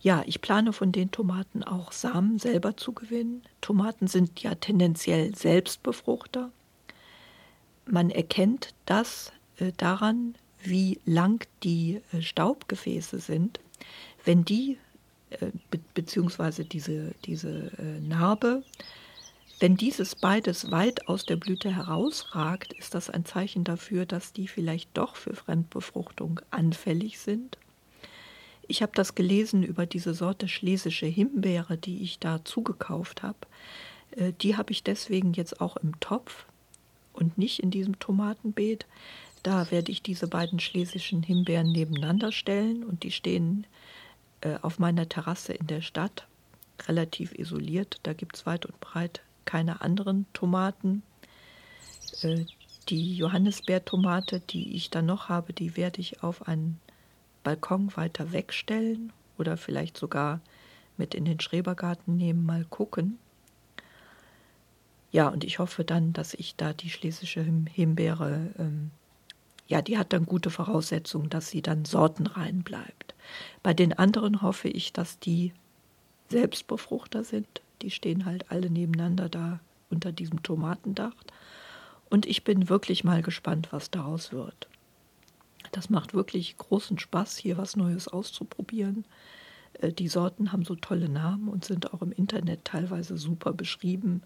Ja, 0.00 0.22
ich 0.26 0.40
plane 0.40 0.72
von 0.72 0.90
den 0.90 1.10
Tomaten 1.10 1.62
auch 1.62 1.92
Samen 1.92 2.38
selber 2.38 2.78
zu 2.78 2.92
gewinnen. 2.92 3.42
Tomaten 3.60 4.06
sind 4.06 4.42
ja 4.42 4.54
tendenziell 4.54 5.34
Selbstbefruchter. 5.34 6.50
Man 7.84 8.08
erkennt 8.08 8.74
das 8.86 9.32
äh, 9.58 9.72
daran, 9.76 10.34
wie 10.62 10.98
lang 11.04 11.46
die 11.64 12.00
äh, 12.12 12.22
Staubgefäße 12.22 13.18
sind. 13.18 13.60
Wenn 14.24 14.46
die, 14.46 14.78
äh, 15.28 15.50
be 15.70 15.78
beziehungsweise 15.92 16.64
diese, 16.64 17.12
diese 17.26 17.70
Narbe, 18.00 18.62
wenn 19.60 19.76
dieses 19.76 20.14
beides 20.14 20.70
weit 20.70 21.08
aus 21.08 21.24
der 21.24 21.36
Blüte 21.36 21.74
herausragt, 21.74 22.72
ist 22.74 22.94
das 22.94 23.10
ein 23.10 23.24
Zeichen 23.24 23.64
dafür, 23.64 24.06
dass 24.06 24.32
die 24.32 24.48
vielleicht 24.48 24.90
doch 24.94 25.16
für 25.16 25.34
Fremdbefruchtung 25.34 26.40
anfällig 26.50 27.18
sind. 27.18 27.58
Ich 28.66 28.82
habe 28.82 28.92
das 28.94 29.14
gelesen 29.14 29.62
über 29.62 29.86
diese 29.86 30.14
Sorte 30.14 30.46
schlesische 30.46 31.06
Himbeere, 31.06 31.76
die 31.76 32.02
ich 32.02 32.18
da 32.18 32.44
zugekauft 32.44 33.22
habe. 33.22 33.38
Äh, 34.12 34.32
die 34.40 34.56
habe 34.56 34.72
ich 34.72 34.82
deswegen 34.82 35.32
jetzt 35.32 35.60
auch 35.60 35.76
im 35.76 35.98
Topf, 36.00 36.44
und 37.18 37.36
nicht 37.36 37.60
in 37.60 37.70
diesem 37.70 37.98
Tomatenbeet. 37.98 38.86
Da 39.42 39.70
werde 39.70 39.92
ich 39.92 40.02
diese 40.02 40.28
beiden 40.28 40.60
schlesischen 40.60 41.22
Himbeeren 41.22 41.70
nebeneinander 41.70 42.32
stellen 42.32 42.84
und 42.84 43.02
die 43.02 43.10
stehen 43.10 43.66
äh, 44.40 44.56
auf 44.62 44.78
meiner 44.78 45.08
Terrasse 45.08 45.52
in 45.52 45.66
der 45.66 45.80
Stadt, 45.80 46.26
relativ 46.86 47.32
isoliert. 47.34 47.98
Da 48.04 48.12
gibt 48.12 48.36
es 48.36 48.46
weit 48.46 48.66
und 48.66 48.78
breit 48.80 49.20
keine 49.48 49.80
anderen 49.80 50.26
Tomaten. 50.34 51.02
Äh, 52.20 52.44
die 52.90 53.16
Johannisbeertomate, 53.16 54.40
die 54.40 54.76
ich 54.76 54.90
dann 54.90 55.06
noch 55.06 55.30
habe, 55.30 55.54
die 55.54 55.74
werde 55.74 56.02
ich 56.02 56.22
auf 56.22 56.46
einen 56.46 56.78
Balkon 57.44 57.96
weiter 57.96 58.32
wegstellen 58.32 59.10
oder 59.38 59.56
vielleicht 59.56 59.96
sogar 59.96 60.40
mit 60.98 61.14
in 61.14 61.24
den 61.24 61.40
Schrebergarten 61.40 62.16
nehmen, 62.16 62.44
mal 62.44 62.66
gucken. 62.66 63.18
Ja, 65.10 65.28
und 65.28 65.44
ich 65.44 65.58
hoffe 65.58 65.82
dann, 65.82 66.12
dass 66.12 66.34
ich 66.34 66.56
da 66.56 66.74
die 66.74 66.90
schlesische 66.90 67.42
Himbeere, 67.42 68.52
ähm, 68.58 68.90
ja, 69.66 69.80
die 69.80 69.96
hat 69.96 70.12
dann 70.12 70.26
gute 70.26 70.50
Voraussetzungen, 70.50 71.30
dass 71.30 71.48
sie 71.48 71.62
dann 71.62 71.86
sortenrein 71.86 72.62
bleibt. 72.62 73.14
Bei 73.62 73.72
den 73.72 73.94
anderen 73.94 74.42
hoffe 74.42 74.68
ich, 74.68 74.92
dass 74.92 75.18
die 75.18 75.54
Selbstbefruchter 76.28 77.24
sind. 77.24 77.62
Die 77.82 77.90
stehen 77.90 78.24
halt 78.24 78.50
alle 78.50 78.70
nebeneinander 78.70 79.28
da 79.28 79.60
unter 79.90 80.12
diesem 80.12 80.42
Tomatendach. 80.42 81.14
Und 82.10 82.26
ich 82.26 82.44
bin 82.44 82.68
wirklich 82.68 83.04
mal 83.04 83.22
gespannt, 83.22 83.68
was 83.70 83.90
daraus 83.90 84.32
wird. 84.32 84.68
Das 85.72 85.90
macht 85.90 86.14
wirklich 86.14 86.56
großen 86.56 86.98
Spaß, 86.98 87.36
hier 87.36 87.58
was 87.58 87.76
Neues 87.76 88.08
auszuprobieren. 88.08 89.04
Äh, 89.74 89.92
die 89.92 90.08
Sorten 90.08 90.52
haben 90.52 90.64
so 90.64 90.74
tolle 90.74 91.08
Namen 91.08 91.48
und 91.48 91.64
sind 91.64 91.92
auch 91.92 92.02
im 92.02 92.12
Internet 92.12 92.64
teilweise 92.64 93.16
super 93.16 93.52
beschrieben. 93.52 94.22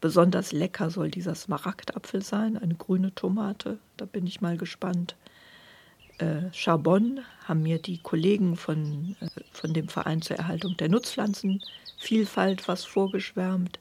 Besonders 0.00 0.50
lecker 0.50 0.90
soll 0.90 1.10
dieser 1.10 1.36
Smaragdapfel 1.36 2.22
sein, 2.22 2.56
eine 2.56 2.74
grüne 2.74 3.14
Tomate. 3.14 3.78
Da 3.96 4.04
bin 4.04 4.26
ich 4.26 4.40
mal 4.40 4.56
gespannt. 4.56 5.14
Äh, 6.18 6.52
Charbonne 6.52 7.24
haben 7.44 7.62
mir 7.62 7.78
die 7.78 7.98
Kollegen 7.98 8.56
von, 8.56 9.16
äh, 9.20 9.26
von 9.50 9.72
dem 9.72 9.88
Verein 9.88 10.22
zur 10.22 10.36
Erhaltung 10.36 10.76
der 10.76 10.88
Nutzpflanzenvielfalt 10.88 12.68
was 12.68 12.84
vorgeschwärmt. 12.84 13.78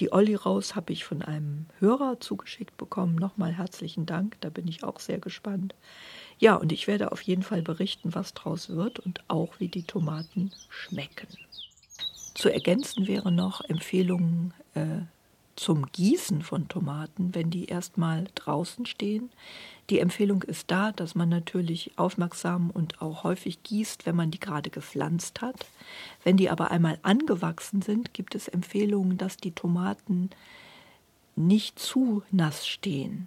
Die 0.00 0.12
Olli 0.12 0.34
raus 0.34 0.74
habe 0.74 0.92
ich 0.94 1.04
von 1.04 1.20
einem 1.20 1.66
Hörer 1.78 2.20
zugeschickt 2.20 2.76
bekommen. 2.78 3.16
Nochmal 3.16 3.52
herzlichen 3.52 4.06
Dank, 4.06 4.36
da 4.40 4.48
bin 4.48 4.66
ich 4.66 4.82
auch 4.82 4.98
sehr 4.98 5.18
gespannt. 5.18 5.74
Ja, 6.38 6.54
und 6.54 6.72
ich 6.72 6.86
werde 6.86 7.12
auf 7.12 7.20
jeden 7.20 7.42
Fall 7.42 7.60
berichten, 7.60 8.14
was 8.14 8.32
draus 8.32 8.70
wird 8.70 8.98
und 8.98 9.22
auch 9.28 9.60
wie 9.60 9.68
die 9.68 9.82
Tomaten 9.82 10.52
schmecken. 10.70 11.28
Zu 12.34 12.48
ergänzen 12.48 13.06
wäre 13.06 13.30
noch 13.30 13.60
Empfehlungen 13.68 14.54
äh, 14.72 15.02
zum 15.56 15.92
Gießen 15.92 16.40
von 16.40 16.68
Tomaten, 16.68 17.34
wenn 17.34 17.50
die 17.50 17.66
erstmal 17.66 18.24
draußen 18.34 18.86
stehen. 18.86 19.30
Die 19.90 19.98
Empfehlung 19.98 20.44
ist 20.44 20.70
da, 20.70 20.92
dass 20.92 21.16
man 21.16 21.28
natürlich 21.28 21.98
aufmerksam 21.98 22.70
und 22.70 23.02
auch 23.02 23.24
häufig 23.24 23.64
gießt, 23.64 24.06
wenn 24.06 24.14
man 24.14 24.30
die 24.30 24.38
gerade 24.38 24.70
gepflanzt 24.70 25.42
hat. 25.42 25.66
Wenn 26.22 26.36
die 26.36 26.48
aber 26.48 26.70
einmal 26.70 26.98
angewachsen 27.02 27.82
sind, 27.82 28.14
gibt 28.14 28.36
es 28.36 28.46
Empfehlungen, 28.46 29.18
dass 29.18 29.36
die 29.36 29.50
Tomaten 29.50 30.30
nicht 31.34 31.80
zu 31.80 32.22
nass 32.30 32.68
stehen. 32.68 33.26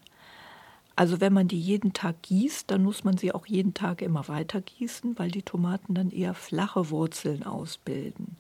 Also 0.95 1.19
wenn 1.19 1.33
man 1.33 1.49
die 1.49 1.59
jeden 1.59 1.91
Tag 1.91 2.21
gießt, 2.21 2.71
dann 2.71 2.83
muss 2.83 3.03
man 3.03 3.17
sie 3.17 3.33
auch 3.33 3.45
jeden 3.45 3.73
Tag 3.73 4.01
immer 4.01 4.27
weiter 4.29 4.61
gießen, 4.61 5.19
weil 5.19 5.31
die 5.31 5.41
Tomaten 5.41 5.95
dann 5.95 6.11
eher 6.11 6.33
flache 6.33 6.91
Wurzeln 6.91 7.43
ausbilden. 7.43 8.37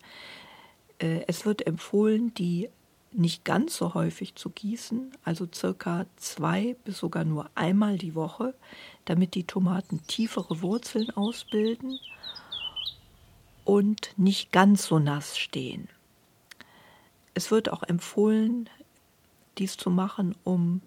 Äh, 0.99 1.21
es 1.27 1.45
wird 1.45 1.67
empfohlen, 1.67 2.33
die 2.35 2.69
nicht 3.15 3.45
ganz 3.45 3.77
so 3.77 3.93
häufig 3.93 4.35
zu 4.35 4.49
gießen, 4.49 5.11
also 5.23 5.47
circa 5.53 6.05
zwei 6.17 6.75
bis 6.83 6.97
sogar 6.97 7.23
nur 7.23 7.49
einmal 7.55 7.97
die 7.97 8.15
Woche, 8.15 8.53
damit 9.05 9.35
die 9.35 9.45
Tomaten 9.45 10.05
tiefere 10.07 10.61
Wurzeln 10.61 11.09
ausbilden 11.11 11.99
und 13.65 14.13
nicht 14.17 14.51
ganz 14.51 14.85
so 14.85 14.99
nass 14.99 15.37
stehen. 15.37 15.87
Es 17.33 17.51
wird 17.51 17.71
auch 17.71 17.83
empfohlen, 17.83 18.69
dies 19.57 19.77
zu 19.77 19.89
machen, 19.89 20.35
um 20.43 20.81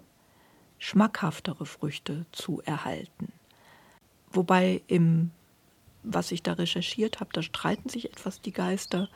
schmackhaftere 0.79 1.67
Früchte 1.67 2.27
zu 2.33 2.61
erhalten. 2.63 3.33
Wobei 4.31 4.83
im, 4.87 5.31
was 6.03 6.33
ich 6.33 6.43
da 6.43 6.53
recherchiert 6.53 7.21
habe, 7.21 7.31
da 7.33 7.43
streiten 7.43 7.89
sich 7.89 8.07
etwas 8.07 8.41
die 8.41 8.53
Geister, 8.53 9.09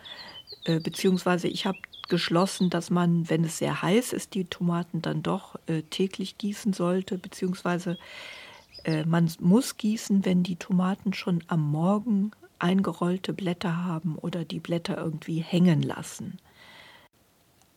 äh, 0.65 0.81
beziehungsweise 0.81 1.49
ich 1.49 1.67
habe 1.67 1.79
geschlossen, 2.11 2.69
dass 2.69 2.91
man, 2.91 3.31
wenn 3.31 3.45
es 3.45 3.57
sehr 3.57 3.81
heiß 3.81 4.13
ist, 4.13 4.35
die 4.35 4.45
Tomaten 4.45 5.01
dann 5.01 5.23
doch 5.23 5.57
äh, 5.67 5.81
täglich 5.83 6.37
gießen 6.37 6.75
sollte, 6.75 7.17
beziehungsweise 7.17 7.97
äh, 8.85 9.07
man 9.07 9.33
muss 9.41 9.79
gießen, 9.79 10.27
wenn 10.27 10.43
die 10.43 10.57
Tomaten 10.57 11.15
schon 11.15 11.43
am 11.47 11.71
Morgen 11.71 12.33
eingerollte 12.59 13.33
Blätter 13.33 13.85
haben 13.85 14.17
oder 14.17 14.45
die 14.45 14.61
Blätter 14.61 14.99
irgendwie 14.99 15.39
hängen 15.39 15.83
lassen. 15.83 16.39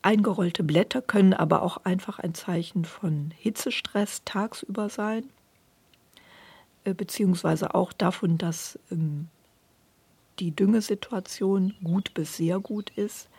Eingerollte 0.02 0.64
Blätter 0.64 1.02
können 1.02 1.34
aber 1.34 1.62
auch 1.62 1.78
einfach 1.86 2.20
ein 2.20 2.34
Zeichen 2.34 2.84
von 2.84 3.32
Hitzestress 3.38 4.24
tagsüber 4.26 4.90
sein, 4.90 5.30
äh, 6.84 6.94
beziehungsweise 6.94 7.74
auch 7.74 7.94
davon, 7.94 8.38
dass 8.38 8.78
ähm, 8.92 9.30
die 10.40 10.52
Düngesituation 10.52 11.74
gut 11.84 12.14
bis 12.14 12.38
sehr 12.38 12.60
gut 12.60 12.90
ist. 12.92 13.30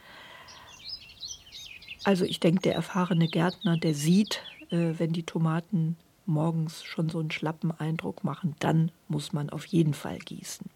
Also 2.04 2.24
ich 2.24 2.38
denke, 2.38 2.60
der 2.60 2.74
erfahrene 2.74 3.28
Gärtner, 3.28 3.78
der 3.78 3.94
sieht, 3.94 4.42
äh, 4.70 4.92
wenn 4.98 5.12
die 5.12 5.24
Tomaten 5.24 5.96
morgens 6.26 6.82
schon 6.84 7.08
so 7.08 7.18
einen 7.18 7.30
schlappen 7.30 7.70
Eindruck 7.72 8.24
machen, 8.24 8.54
dann 8.58 8.90
muss 9.08 9.32
man 9.32 9.50
auf 9.50 9.66
jeden 9.66 9.94
Fall 9.94 10.18
gießen. 10.18 10.66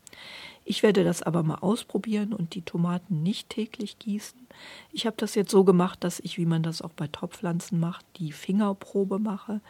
Ich 0.64 0.82
werde 0.82 1.04
das 1.04 1.22
aber 1.22 1.42
mal 1.42 1.56
ausprobieren 1.56 2.34
und 2.34 2.54
die 2.54 2.62
Tomaten 2.62 3.22
nicht 3.22 3.48
täglich 3.48 3.98
gießen. 3.98 4.38
Ich 4.92 5.06
habe 5.06 5.16
das 5.16 5.34
jetzt 5.34 5.50
so 5.50 5.64
gemacht, 5.64 6.04
dass 6.04 6.20
ich, 6.20 6.36
wie 6.36 6.44
man 6.44 6.62
das 6.62 6.82
auch 6.82 6.92
bei 6.92 7.06
Topfpflanzen 7.06 7.80
macht, 7.80 8.04
die 8.16 8.32
Fingerprobe 8.32 9.18
mache. 9.18 9.60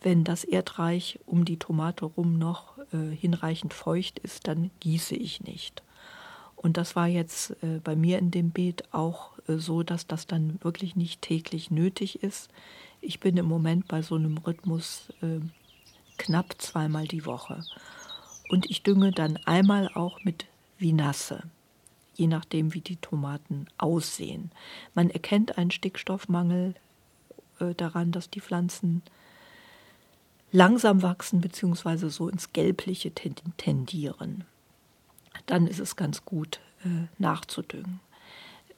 Wenn 0.00 0.22
das 0.22 0.44
Erdreich 0.44 1.18
um 1.26 1.44
die 1.44 1.58
Tomate 1.58 2.04
rum 2.04 2.38
noch 2.38 2.78
äh, 2.92 3.14
hinreichend 3.16 3.74
feucht 3.74 4.20
ist, 4.20 4.46
dann 4.46 4.70
gieße 4.80 5.16
ich 5.16 5.42
nicht. 5.42 5.82
Und 6.54 6.76
das 6.76 6.94
war 6.94 7.08
jetzt 7.08 7.50
äh, 7.62 7.80
bei 7.82 7.96
mir 7.96 8.18
in 8.18 8.30
dem 8.30 8.50
Beet 8.50 8.84
auch 8.92 9.32
so, 9.46 9.82
dass 9.82 10.06
das 10.06 10.26
dann 10.26 10.58
wirklich 10.62 10.96
nicht 10.96 11.22
täglich 11.22 11.70
nötig 11.70 12.22
ist. 12.22 12.50
Ich 13.00 13.20
bin 13.20 13.36
im 13.36 13.46
Moment 13.46 13.88
bei 13.88 14.02
so 14.02 14.14
einem 14.14 14.38
Rhythmus 14.38 15.12
äh, 15.22 15.40
knapp 16.16 16.60
zweimal 16.60 17.06
die 17.06 17.26
Woche. 17.26 17.62
Und 18.48 18.70
ich 18.70 18.82
dünge 18.82 19.12
dann 19.12 19.38
einmal 19.44 19.90
auch 19.94 20.22
mit 20.24 20.46
Vinasse, 20.78 21.42
je 22.14 22.26
nachdem, 22.26 22.74
wie 22.74 22.80
die 22.80 22.96
Tomaten 22.96 23.66
aussehen. 23.78 24.50
Man 24.94 25.10
erkennt 25.10 25.58
einen 25.58 25.70
Stickstoffmangel 25.70 26.74
äh, 27.60 27.74
daran, 27.74 28.12
dass 28.12 28.30
die 28.30 28.40
Pflanzen 28.40 29.02
langsam 30.52 31.02
wachsen 31.02 31.40
bzw. 31.40 32.08
so 32.08 32.28
ins 32.28 32.52
Gelbliche 32.52 33.12
tendieren. 33.12 34.44
Dann 35.46 35.66
ist 35.66 35.80
es 35.80 35.96
ganz 35.96 36.24
gut 36.24 36.60
äh, 36.84 37.08
nachzudüngen. 37.18 38.00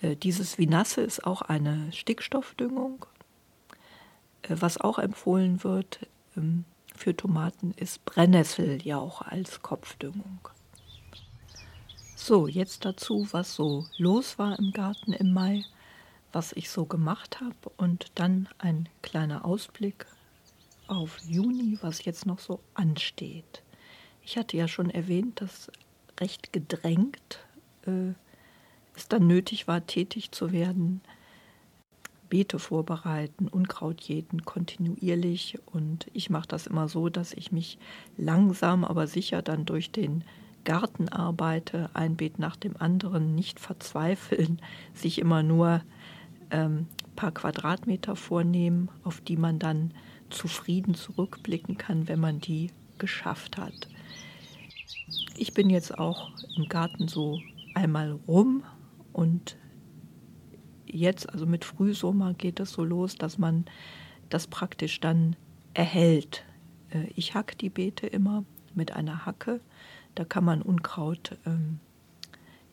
Äh, 0.01 0.17
dieses 0.17 0.59
Vinasse 0.59 1.01
ist 1.01 1.25
auch 1.25 1.43
eine 1.43 1.93
Stickstoffdüngung. 1.93 3.07
Äh, 4.43 4.57
was 4.59 4.79
auch 4.81 4.99
empfohlen 4.99 5.63
wird, 5.65 6.01
ähm, 6.37 6.65
für 6.95 7.15
Tomaten 7.15 7.75
ist 7.77 8.05
Brennnesseljauch 8.05 9.23
als 9.23 9.61
Kopfdüngung. 9.63 10.49
So, 12.15 12.47
jetzt 12.49 12.85
dazu, 12.85 13.29
was 13.33 13.55
so 13.55 13.87
los 13.99 14.39
war 14.39 14.59
im 14.59 14.73
Garten 14.73 15.13
im 15.13 15.33
Mai, 15.33 15.65
was 16.33 16.53
ich 16.53 16.71
so 16.71 16.87
gemacht 16.87 17.41
habe 17.41 17.55
und 17.77 18.11
dann 18.15 18.49
ein 18.59 18.89
kleiner 19.03 19.45
Ausblick 19.45 20.07
auf 20.89 21.19
Juni, 21.21 21.79
was 21.83 22.05
jetzt 22.05 22.27
noch 22.27 22.39
so 22.39 22.61
ansteht. 22.75 23.63
Ich 24.23 24.37
hatte 24.37 24.57
ja 24.57 24.67
schon 24.67 24.91
erwähnt, 24.91 25.41
dass 25.41 25.71
recht 26.19 26.53
gedrängt 26.53 27.41
äh, 27.87 28.15
es 28.97 29.09
dann 29.09 29.27
nötig 29.27 29.69
war, 29.69 29.87
tätig 29.87 30.33
zu 30.33 30.53
werden, 30.53 31.01
Beete 32.29 32.59
vorbereiten, 32.59 33.49
Unkraut 33.49 34.01
jäten 34.01 34.45
kontinuierlich. 34.45 35.59
Und 35.67 36.07
ich 36.13 36.31
mache 36.31 36.49
das 36.49 36.67
immer 36.67 36.89
so, 36.89 37.09
dass 37.09 37.33
ich 37.33 37.53
mich 37.53 37.79
langsam, 38.17 38.85
aber 38.85 39.07
sicher 39.07 39.43
dann 39.43 39.65
durch 39.65 39.93
den 39.93 40.25
Garten 40.65 41.09
arbeite, 41.09 41.91
ein 41.95 42.17
Beet 42.17 42.39
nach 42.39 42.57
dem 42.57 42.77
anderen, 42.77 43.35
nicht 43.35 43.61
verzweifeln, 43.61 44.61
sich 44.95 45.19
immer 45.19 45.43
nur 45.43 45.83
ähm, 46.51 46.89
paar 47.15 47.33
Quadratmeter 47.33 48.17
vornehmen, 48.17 48.89
auf 49.05 49.21
die 49.21 49.37
man 49.37 49.59
dann 49.59 49.93
zufrieden 50.29 50.95
zurückblicken 50.95 51.79
kann, 51.79 52.09
wenn 52.09 52.21
man 52.21 52.41
die 52.41 52.71
geschafft 52.99 53.57
hat. 53.57 53.89
Ich 55.37 55.55
bin 55.55 55.71
jetzt 55.71 55.97
auch 55.97 56.31
im 56.57 56.69
Garten 56.69 57.09
so 57.09 57.39
einmal 57.75 58.13
rum 58.27 58.65
und 59.17 59.57
jetzt, 60.85 61.31
also 61.31 61.47
mit 61.47 61.65
Frühsommer, 61.65 62.35
geht 62.35 62.61
es 62.61 62.73
so 62.73 62.85
los, 62.85 63.15
dass 63.15 63.39
man 63.39 63.65
das 64.29 64.47
praktisch 64.47 65.01
dann 65.01 65.37
erhält. 65.73 66.45
Äh, 66.91 67.07
ich 67.15 67.35
hack 67.35 67.57
die 67.57 67.71
Beete 67.71 68.07
immer 68.07 68.45
mit 68.75 68.93
einer 68.93 69.25
Hacke. 69.25 69.61
Da 70.15 70.27
kann 70.27 70.45
man 70.45 70.61
Unkraut 70.61 71.39
ähm, 71.47 71.81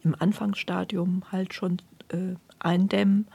im 0.02 0.16
Anfangsstadium 0.20 1.32
halt 1.32 1.54
schon 1.54 1.78
äh, 2.10 2.36
eindämmen. 2.60 3.30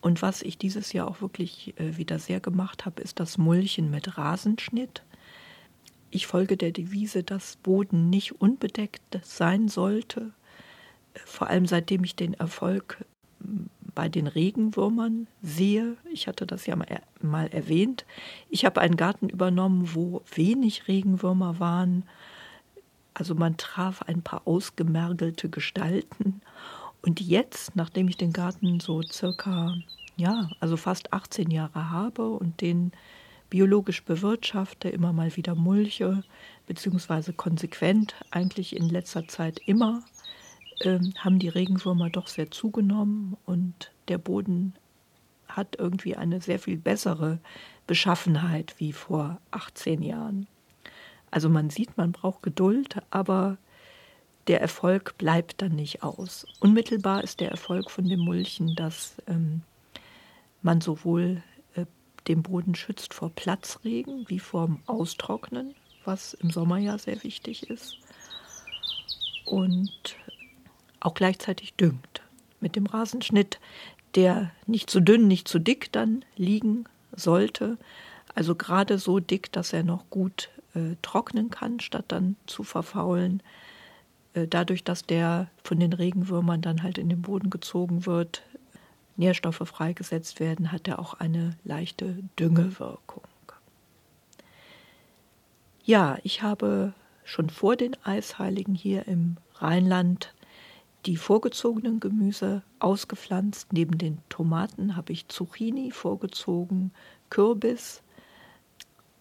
Und 0.00 0.20
was 0.20 0.42
ich 0.42 0.58
dieses 0.58 0.92
Jahr 0.92 1.06
auch 1.06 1.20
wirklich 1.20 1.78
äh, 1.78 1.98
wieder 1.98 2.18
sehr 2.18 2.40
gemacht 2.40 2.84
habe, 2.84 3.00
ist 3.00 3.20
das 3.20 3.38
Mulchen 3.38 3.92
mit 3.92 4.18
Rasenschnitt. 4.18 5.04
Ich 6.10 6.26
folge 6.26 6.56
der 6.56 6.72
Devise, 6.72 7.22
dass 7.22 7.58
Boden 7.58 8.10
nicht 8.10 8.40
unbedeckt 8.40 9.20
sein 9.22 9.68
sollte. 9.68 10.32
Vor 11.24 11.48
allem 11.48 11.66
seitdem 11.66 12.04
ich 12.04 12.16
den 12.16 12.34
Erfolg 12.34 13.04
bei 13.94 14.08
den 14.08 14.26
Regenwürmern 14.26 15.26
sehe. 15.42 15.96
Ich 16.12 16.28
hatte 16.28 16.46
das 16.46 16.66
ja 16.66 16.76
mal 17.20 17.46
erwähnt. 17.48 18.04
Ich 18.48 18.64
habe 18.64 18.80
einen 18.80 18.96
Garten 18.96 19.28
übernommen, 19.28 19.94
wo 19.94 20.22
wenig 20.34 20.88
Regenwürmer 20.88 21.58
waren. 21.58 22.04
Also 23.14 23.34
man 23.34 23.56
traf 23.56 24.02
ein 24.02 24.22
paar 24.22 24.46
ausgemergelte 24.46 25.48
Gestalten. 25.48 26.40
Und 27.02 27.20
jetzt, 27.20 27.76
nachdem 27.76 28.08
ich 28.08 28.16
den 28.16 28.32
Garten 28.32 28.80
so 28.80 29.02
circa, 29.02 29.74
ja, 30.16 30.50
also 30.60 30.76
fast 30.76 31.12
18 31.12 31.50
Jahre 31.50 31.90
habe 31.90 32.28
und 32.28 32.60
den 32.60 32.92
biologisch 33.48 34.04
bewirtschafte, 34.04 34.88
immer 34.88 35.12
mal 35.12 35.34
wieder 35.36 35.54
mulche, 35.54 36.22
beziehungsweise 36.66 37.32
konsequent 37.32 38.14
eigentlich 38.30 38.76
in 38.76 38.88
letzter 38.88 39.26
Zeit 39.26 39.60
immer 39.66 40.04
ähm, 40.80 41.12
haben 41.18 41.38
die 41.38 41.48
Regenwürmer 41.48 42.10
doch 42.10 42.26
sehr 42.26 42.50
zugenommen 42.50 43.36
und 43.46 43.92
der 44.08 44.18
Boden 44.18 44.74
hat 45.48 45.76
irgendwie 45.78 46.16
eine 46.16 46.40
sehr 46.40 46.58
viel 46.58 46.78
bessere 46.78 47.38
Beschaffenheit 47.86 48.74
wie 48.78 48.92
vor 48.92 49.40
18 49.50 50.02
Jahren. 50.02 50.46
Also 51.30 51.48
man 51.48 51.70
sieht, 51.70 51.96
man 51.96 52.12
braucht 52.12 52.42
Geduld, 52.42 52.96
aber 53.10 53.58
der 54.46 54.60
Erfolg 54.60 55.16
bleibt 55.18 55.62
dann 55.62 55.76
nicht 55.76 56.02
aus. 56.02 56.46
Unmittelbar 56.60 57.22
ist 57.22 57.40
der 57.40 57.50
Erfolg 57.50 57.90
von 57.90 58.08
dem 58.08 58.20
Mulchen, 58.20 58.74
dass 58.74 59.16
ähm, 59.26 59.62
man 60.62 60.80
sowohl 60.80 61.42
äh, 61.74 61.86
den 62.26 62.42
Boden 62.42 62.74
schützt 62.74 63.14
vor 63.14 63.30
Platzregen 63.30 64.24
wie 64.28 64.40
vor 64.40 64.76
Austrocknen, 64.86 65.74
was 66.04 66.34
im 66.34 66.50
Sommer 66.50 66.78
ja 66.78 66.98
sehr 66.98 67.22
wichtig 67.22 67.70
ist. 67.70 67.96
Und 69.44 70.16
auch 71.00 71.14
gleichzeitig 71.14 71.74
düngt. 71.74 72.22
mit 72.62 72.76
dem 72.76 72.84
Rasenschnitt, 72.84 73.58
der 74.16 74.50
nicht 74.66 74.90
zu 74.90 75.00
dünn, 75.00 75.26
nicht 75.26 75.48
zu 75.48 75.58
dick 75.58 75.90
dann 75.92 76.26
liegen 76.36 76.84
sollte. 77.12 77.78
Also 78.34 78.54
gerade 78.54 78.98
so 78.98 79.18
dick, 79.18 79.50
dass 79.50 79.72
er 79.72 79.82
noch 79.82 80.10
gut 80.10 80.50
äh, 80.74 80.96
trocknen 81.00 81.48
kann, 81.48 81.80
statt 81.80 82.04
dann 82.08 82.36
zu 82.46 82.62
verfaulen. 82.62 83.42
Äh, 84.34 84.46
dadurch, 84.46 84.84
dass 84.84 85.04
der 85.04 85.48
von 85.64 85.80
den 85.80 85.92
Regenwürmern 85.92 86.60
dann 86.60 86.82
halt 86.82 86.98
in 86.98 87.08
den 87.08 87.22
Boden 87.22 87.48
gezogen 87.50 88.04
wird, 88.04 88.42
Nährstoffe 89.16 89.62
freigesetzt 89.64 90.38
werden, 90.38 90.72
hat 90.72 90.86
er 90.86 90.98
auch 90.98 91.14
eine 91.14 91.56
leichte 91.64 92.18
Düngewirkung. 92.38 93.24
Ja, 95.84 96.18
ich 96.22 96.42
habe 96.42 96.92
schon 97.24 97.50
vor 97.50 97.76
den 97.76 97.96
Eisheiligen 98.04 98.74
hier 98.74 99.08
im 99.08 99.38
Rheinland 99.56 100.32
die 101.06 101.16
vorgezogenen 101.16 102.00
Gemüse 102.00 102.62
ausgepflanzt. 102.78 103.72
Neben 103.72 103.98
den 103.98 104.18
Tomaten 104.28 104.96
habe 104.96 105.12
ich 105.12 105.28
Zucchini 105.28 105.90
vorgezogen, 105.90 106.92
Kürbis, 107.30 108.02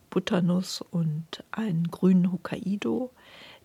Butternuss 0.10 0.82
und 0.82 1.44
einen 1.52 1.90
grünen 1.90 2.32
Hokkaido. 2.32 3.12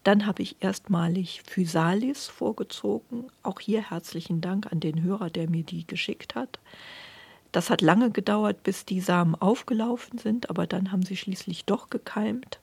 Dann 0.05 0.27
habe 0.27 0.43
ich 0.43 0.57
erstmalig 0.61 1.43
Physalis 1.47 2.27
vorgezogen. 2.27 3.29
Auch 3.43 3.61
hier 3.61 3.91
herzlichen 3.91 4.41
Dank 4.41 4.71
an 4.71 4.81
den 4.81 5.03
Hörer, 5.03 5.31
der 5.31 5.49
mir 5.49 5.65
die 5.65 5.87
geschickt 5.87 6.35
hat. 6.35 6.59
Das 7.53 7.71
hat 7.71 7.81
lange 7.81 8.11
gedauert, 8.11 8.63
bis 8.65 8.85
die 8.85 9.01
Samen 9.01 9.35
aufgelaufen 9.35 10.19
sind, 10.19 10.51
aber 10.51 10.67
dann 10.67 10.93
haben 10.93 11.05
sie 11.05 11.17
schließlich 11.17 11.65
doch 11.65 11.89
gekeimt. 11.89 12.61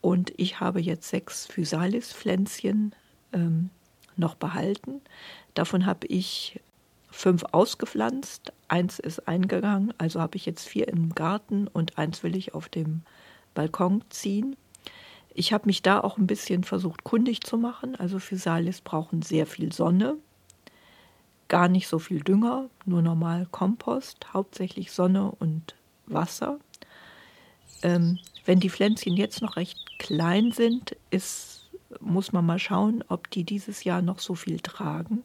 Und 0.00 0.32
ich 0.36 0.60
habe 0.60 0.80
jetzt 0.80 1.08
sechs 1.08 1.46
Physalis-Pflänzchen 1.46 2.94
ähm, 3.32 3.70
noch 4.18 4.34
behalten. 4.34 5.00
Davon 5.54 5.86
habe 5.86 6.06
ich 6.06 6.60
fünf 7.10 7.44
ausgepflanzt, 7.52 8.52
eins 8.68 8.98
ist 8.98 9.26
eingegangen, 9.26 9.94
also 9.98 10.20
habe 10.20 10.36
ich 10.36 10.44
jetzt 10.46 10.68
vier 10.68 10.88
im 10.88 11.14
Garten 11.14 11.66
und 11.68 11.98
eins 11.98 12.22
will 12.22 12.36
ich 12.36 12.54
auf 12.54 12.68
dem 12.68 13.02
Balkon 13.54 14.02
ziehen. 14.10 14.56
Ich 15.34 15.52
habe 15.52 15.66
mich 15.66 15.82
da 15.82 16.00
auch 16.00 16.18
ein 16.18 16.26
bisschen 16.26 16.64
versucht 16.64 17.04
kundig 17.04 17.42
zu 17.42 17.58
machen. 17.58 17.94
Also 17.96 18.18
Physalis 18.18 18.80
brauchen 18.80 19.22
sehr 19.22 19.46
viel 19.46 19.72
Sonne, 19.72 20.16
gar 21.48 21.68
nicht 21.68 21.88
so 21.88 21.98
viel 21.98 22.22
Dünger, 22.22 22.68
nur 22.84 23.02
normal 23.02 23.46
Kompost, 23.50 24.32
hauptsächlich 24.32 24.92
Sonne 24.92 25.30
und 25.30 25.74
Wasser. 26.06 26.58
Ähm, 27.82 28.18
wenn 28.44 28.60
die 28.60 28.70
Pflänzchen 28.70 29.14
jetzt 29.14 29.42
noch 29.42 29.56
recht 29.56 29.78
klein 29.98 30.52
sind, 30.52 30.96
ist, 31.10 31.55
muss 32.00 32.32
man 32.32 32.46
mal 32.46 32.58
schauen, 32.58 33.04
ob 33.08 33.30
die 33.30 33.44
dieses 33.44 33.84
Jahr 33.84 34.02
noch 34.02 34.18
so 34.18 34.34
viel 34.34 34.60
tragen. 34.60 35.22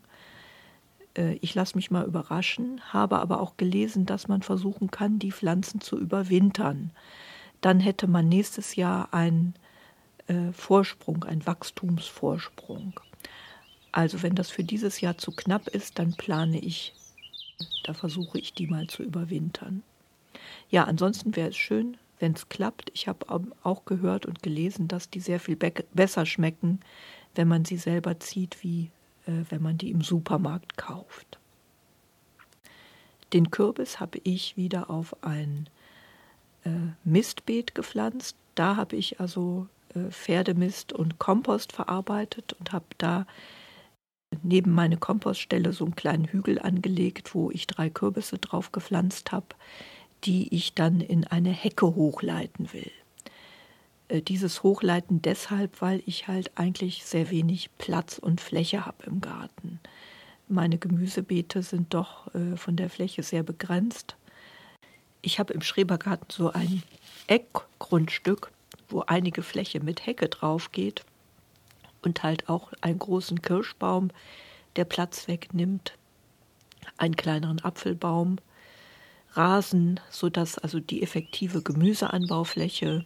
Äh, 1.16 1.34
ich 1.42 1.56
lasse 1.56 1.76
mich 1.76 1.92
mal 1.92 2.06
überraschen, 2.06 2.82
habe 2.90 3.20
aber 3.20 3.40
auch 3.40 3.58
gelesen, 3.58 4.06
dass 4.06 4.28
man 4.28 4.42
versuchen 4.42 4.92
kann, 4.92 5.20
die 5.20 5.32
Pflanzen 5.32 5.82
zu 5.82 5.98
überwintern. 5.98 6.92
Dann 7.62 7.80
hätte 7.80 8.08
man 8.08 8.28
nächstes 8.28 8.76
Jahr 8.76 9.14
ein 9.14 9.54
äh, 10.28 10.52
Vorsprung, 10.52 11.24
ein 11.24 11.46
Wachstumsvorsprung. 11.46 13.00
Also 13.92 14.24
wenn 14.24 14.36
das 14.36 14.50
für 14.50 14.64
dieses 14.64 15.02
Jahr 15.02 15.18
zu 15.18 15.32
knapp 15.32 15.68
ist, 15.68 16.00
dann 16.00 16.14
plane 16.14 16.60
ich, 16.60 16.94
da 17.84 17.94
versuche 17.94 18.40
ich 18.40 18.54
die 18.54 18.68
mal 18.68 18.88
zu 18.88 19.04
überwintern. 19.04 19.84
Ja, 20.70 20.86
ansonsten 20.86 21.36
wäre 21.36 21.50
es 21.50 21.58
schön, 21.58 21.98
wenn 22.22 22.34
es 22.34 22.50
klappt. 22.50 22.92
Ich 22.94 23.08
habe 23.08 23.26
auch 23.64 23.86
gehört 23.86 24.26
und 24.26 24.44
gelesen, 24.44 24.88
dass 24.88 25.10
die 25.10 25.20
sehr 25.20 25.40
viel 25.40 25.56
be 25.56 25.74
besser 25.94 26.26
schmecken, 26.26 26.80
wenn 27.36 27.48
man 27.48 27.66
sie 27.66 27.78
selber 27.78 28.20
zieht, 28.20 28.64
wie 28.64 28.92
äh, 29.26 29.44
wenn 29.50 29.62
man 29.62 29.78
die 29.78 29.92
im 29.92 30.02
Supermarkt 30.02 30.78
kauft. 30.78 31.40
Den 33.34 33.50
Kürbis 33.50 34.00
habe 34.00 34.20
ich 34.24 34.58
wieder 34.58 34.90
auf 34.90 35.24
ein 35.24 35.70
äh, 36.66 36.70
Mistbeet 37.04 37.76
gepflanzt. 37.76 38.36
Da 38.56 38.76
habe 38.76 38.96
ich 38.98 39.20
also 39.20 39.68
äh, 39.96 40.10
Pferdemist 40.12 40.94
und 40.94 41.20
Kompost 41.20 41.72
verarbeitet 41.72 42.54
und 42.54 42.74
habe 42.74 42.86
da 42.98 43.26
neben 44.44 44.72
meine 44.72 44.98
Kompoststelle 44.98 45.74
so 45.74 45.86
einen 45.86 45.96
kleinen 45.96 46.26
Hügel 46.26 46.60
angelegt, 46.60 47.36
wo 47.36 47.52
ich 47.52 47.68
drei 47.68 47.90
Kürbisse 47.90 48.38
drauf 48.38 48.72
gepflanzt 48.72 49.32
habe, 49.32 49.48
die 50.24 50.54
ich 50.56 50.74
dann 50.74 51.02
in 51.02 51.26
eine 51.26 51.52
Hecke 51.52 51.96
hochleiten 51.96 52.74
will. 52.74 52.92
Äh, 54.08 54.22
dieses 54.22 54.64
Hochleiten 54.64 55.22
deshalb, 55.22 55.82
weil 55.82 56.04
ich 56.06 56.28
halt 56.28 56.52
eigentlich 56.56 57.06
sehr 57.06 57.30
wenig 57.30 57.70
Platz 57.78 58.18
und 58.18 58.42
Fläche 58.42 58.86
habe 58.86 59.06
im 59.06 59.22
Garten. 59.22 59.80
Meine 60.48 60.78
Gemüsebeete 60.78 61.64
sind 61.64 61.94
doch 61.94 62.34
äh, 62.36 62.58
von 62.58 62.76
der 62.76 62.90
Fläche 62.90 63.24
sehr 63.24 63.44
begrenzt. 63.44 64.16
Ich 65.22 65.40
habe 65.40 65.54
im 65.54 65.62
Schrebergarten 65.62 66.28
so 66.30 66.52
ein 66.52 66.84
Eckgrundstück 67.28 68.52
wo 68.92 69.04
einige 69.08 69.42
Fläche 69.42 69.80
mit 69.80 70.06
Hecke 70.06 70.30
drauf 70.30 70.72
geht 70.72 71.04
und 72.02 72.24
halt 72.24 72.50
auch 72.50 72.72
einen 72.82 73.00
großen 73.00 73.42
Kirschbaum, 73.42 74.10
der 74.76 74.86
Platz 74.86 75.28
wegnimmt, 75.28 75.94
einen 76.98 77.16
kleineren 77.16 77.64
Apfelbaum, 77.64 78.38
Rasen, 79.34 80.00
sodass 80.10 80.58
also 80.58 80.80
die 80.80 81.02
effektive 81.04 81.62
Gemüseanbaufläche 81.62 83.06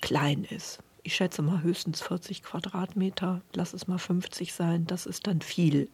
klein 0.00 0.44
ist. 0.44 0.78
Ich 1.02 1.16
schätze 1.16 1.42
mal 1.42 1.62
höchstens 1.62 2.00
40 2.02 2.42
Quadratmeter, 2.42 3.40
lass 3.54 3.72
es 3.72 3.88
mal 3.88 3.98
50 3.98 4.52
sein, 4.52 4.86
das 4.86 5.06
ist 5.06 5.26
dann 5.26 5.40
viel. 5.40 5.88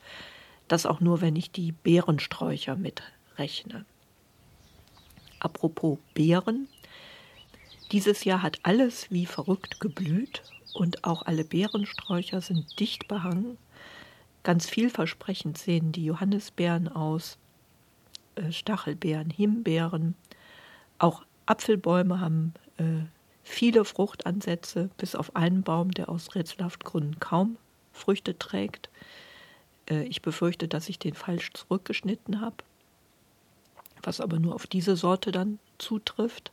Das 0.68 0.86
auch 0.86 1.00
nur, 1.00 1.20
wenn 1.20 1.36
ich 1.36 1.50
die 1.50 1.72
Beerensträucher 1.72 2.76
mitrechne. 2.76 3.84
Apropos 5.38 5.98
Beeren, 6.14 6.68
dieses 7.92 8.24
Jahr 8.24 8.42
hat 8.42 8.60
alles 8.62 9.10
wie 9.10 9.26
verrückt 9.26 9.78
geblüht 9.78 10.42
und 10.72 11.04
auch 11.04 11.22
alle 11.22 11.44
Beerensträucher 11.44 12.40
sind 12.40 12.80
dicht 12.80 13.08
behangen. 13.08 13.58
Ganz 14.42 14.68
vielversprechend 14.68 15.58
sehen 15.58 15.92
die 15.92 16.04
Johannisbeeren 16.04 16.88
aus, 16.88 17.38
Stachelbeeren, 18.50 19.30
Himbeeren. 19.30 20.14
Auch 20.98 21.24
Apfelbäume 21.46 22.20
haben 22.20 22.54
äh, 22.78 23.04
viele 23.42 23.84
Fruchtansätze, 23.84 24.90
bis 24.96 25.14
auf 25.14 25.36
einen 25.36 25.62
Baum, 25.62 25.90
der 25.90 26.08
aus 26.08 26.34
rätselhaften 26.34 26.84
Gründen 26.84 27.20
kaum 27.20 27.56
Früchte 27.92 28.38
trägt. 28.38 28.88
Äh, 29.88 30.04
ich 30.04 30.22
befürchte, 30.22 30.68
dass 30.68 30.88
ich 30.88 30.98
den 30.98 31.14
falsch 31.14 31.52
zurückgeschnitten 31.52 32.40
habe, 32.40 32.56
was 34.02 34.20
aber 34.20 34.38
nur 34.38 34.54
auf 34.54 34.66
diese 34.66 34.96
Sorte 34.96 35.32
dann 35.32 35.58
zutrifft. 35.78 36.52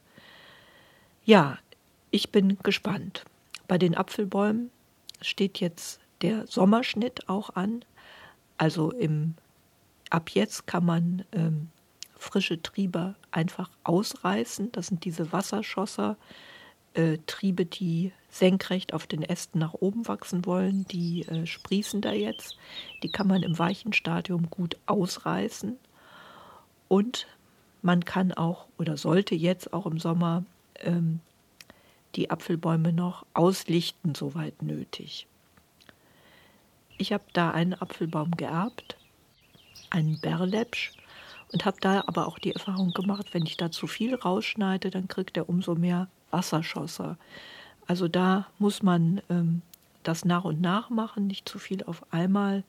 Ja, 1.23 1.57
ich 2.09 2.31
bin 2.31 2.57
gespannt. 2.63 3.25
Bei 3.67 3.77
den 3.77 3.95
Apfelbäumen 3.95 4.69
steht 5.21 5.59
jetzt 5.59 5.99
der 6.21 6.45
Sommerschnitt 6.47 7.29
auch 7.29 7.51
an. 7.51 7.85
Also 8.57 8.91
im, 8.91 9.35
ab 10.11 10.29
jetzt 10.29 10.67
kann 10.67 10.85
man 10.85 11.25
ähm, 11.31 11.69
frische 12.17 12.61
Triebe 12.61 13.15
einfach 13.31 13.69
ausreißen. 13.83 14.71
Das 14.71 14.87
sind 14.87 15.05
diese 15.05 15.31
Wasserschosser, 15.31 16.17
äh, 16.93 17.17
Triebe, 17.25 17.65
die 17.65 18.11
senkrecht 18.29 18.93
auf 18.93 19.07
den 19.07 19.23
Ästen 19.23 19.59
nach 19.59 19.73
oben 19.73 20.07
wachsen 20.07 20.45
wollen. 20.45 20.85
Die 20.89 21.23
äh, 21.23 21.45
sprießen 21.47 22.01
da 22.01 22.11
jetzt. 22.11 22.57
Die 23.01 23.09
kann 23.09 23.27
man 23.27 23.43
im 23.43 23.57
weichen 23.57 23.93
Stadium 23.93 24.49
gut 24.49 24.77
ausreißen. 24.85 25.77
Und 26.87 27.27
man 27.81 28.05
kann 28.05 28.31
auch 28.33 28.67
oder 28.77 28.97
sollte 28.97 29.33
jetzt 29.33 29.73
auch 29.73 29.85
im 29.85 29.99
Sommer 29.99 30.43
ähm, 30.81 31.19
die 32.15 32.29
Apfelbäume 32.29 32.91
noch 32.93 33.25
auslichten, 33.33 34.13
soweit 34.13 34.61
nötig. 34.61 35.27
Ich 36.97 37.13
habe 37.13 37.23
da 37.33 37.51
einen 37.51 37.73
Apfelbaum 37.73 38.31
geerbt, 38.31 38.97
einen 39.89 40.19
Berlepsch, 40.19 40.93
und 41.51 41.65
habe 41.65 41.77
da 41.81 42.03
aber 42.07 42.27
auch 42.27 42.39
die 42.39 42.53
Erfahrung 42.53 42.91
gemacht, 42.91 43.33
wenn 43.33 43.45
ich 43.45 43.57
da 43.57 43.71
zu 43.71 43.87
viel 43.87 44.15
rausschneide, 44.15 44.89
dann 44.89 45.07
kriegt 45.07 45.35
er 45.37 45.49
umso 45.49 45.75
mehr 45.75 46.07
Wasserschosser. 46.31 47.17
Also 47.87 48.07
da 48.07 48.47
muss 48.57 48.83
man 48.83 49.21
ähm, 49.29 49.61
das 50.03 50.23
nach 50.23 50.45
und 50.45 50.61
nach 50.61 50.89
machen, 50.89 51.27
nicht 51.27 51.47
zu 51.47 51.59
viel 51.59 51.83
auf 51.83 52.03
einmal. 52.11 52.63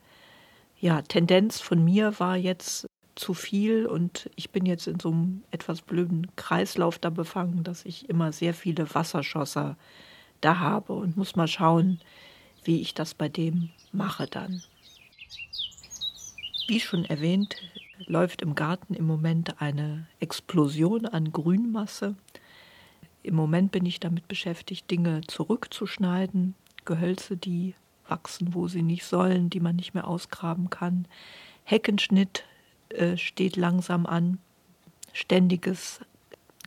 Ja, 0.81 1.03
Tendenz 1.03 1.61
von 1.61 1.85
mir 1.85 2.19
war 2.19 2.37
jetzt 2.37 2.87
zu 3.15 3.35
viel 3.35 3.87
und 3.87 4.31
ich 4.37 4.51
bin 4.51 4.67
jetzt 4.67 4.89
in 4.89 4.99
so 4.99 5.11
einem 5.11 5.43
etwas 5.51 5.83
blöden 5.83 6.35
Kreislauf 6.35 6.99
da 6.99 7.11
befangen, 7.11 7.63
dass 7.63 7.85
ich 7.85 8.09
immer 8.09 8.33
sehr 8.33 8.55
viele 8.55 8.93
Wasserschosser 8.93 9.77
da 10.41 10.59
habe 10.59 10.95
und 10.95 11.17
muss 11.17 11.37
mal 11.37 11.47
schauen, 11.47 12.01
wie 12.65 12.81
ich 12.81 12.95
das 12.95 13.15
bei 13.15 13.29
dem 13.29 13.71
mache 13.93 14.27
dann. 14.27 14.63
Wie 16.73 16.81
schon 16.81 17.05
erwähnt, 17.05 17.57
läuft 18.07 18.41
im 18.41 18.55
Garten 18.55 18.95
im 18.95 19.07
Moment 19.07 19.61
eine 19.61 20.07
Explosion 20.21 21.05
an 21.05 21.31
Grünmasse. 21.31 22.17
Im 23.23 23.35
Moment 23.35 23.73
bin 23.73 23.85
ich 23.85 24.01
damit 24.01 24.27
beschäftigt, 24.27 24.91
Dinge 24.91 25.21
zurückzuschneiden, 25.27 26.55
Gehölze, 26.87 27.37
die 27.37 27.75
wachsen, 28.09 28.55
wo 28.55 28.69
sie 28.69 28.81
nicht 28.81 29.05
sollen, 29.05 29.51
die 29.51 29.61
man 29.61 29.77
nicht 29.77 29.93
mehr 29.93 30.09
ausgraben 30.09 30.71
kann, 30.71 31.07
Heckenschnitt 31.65 32.45
äh, 32.89 33.19
steht 33.19 33.57
langsam 33.57 34.07
an. 34.07 34.39
Ständiges 35.13 36.01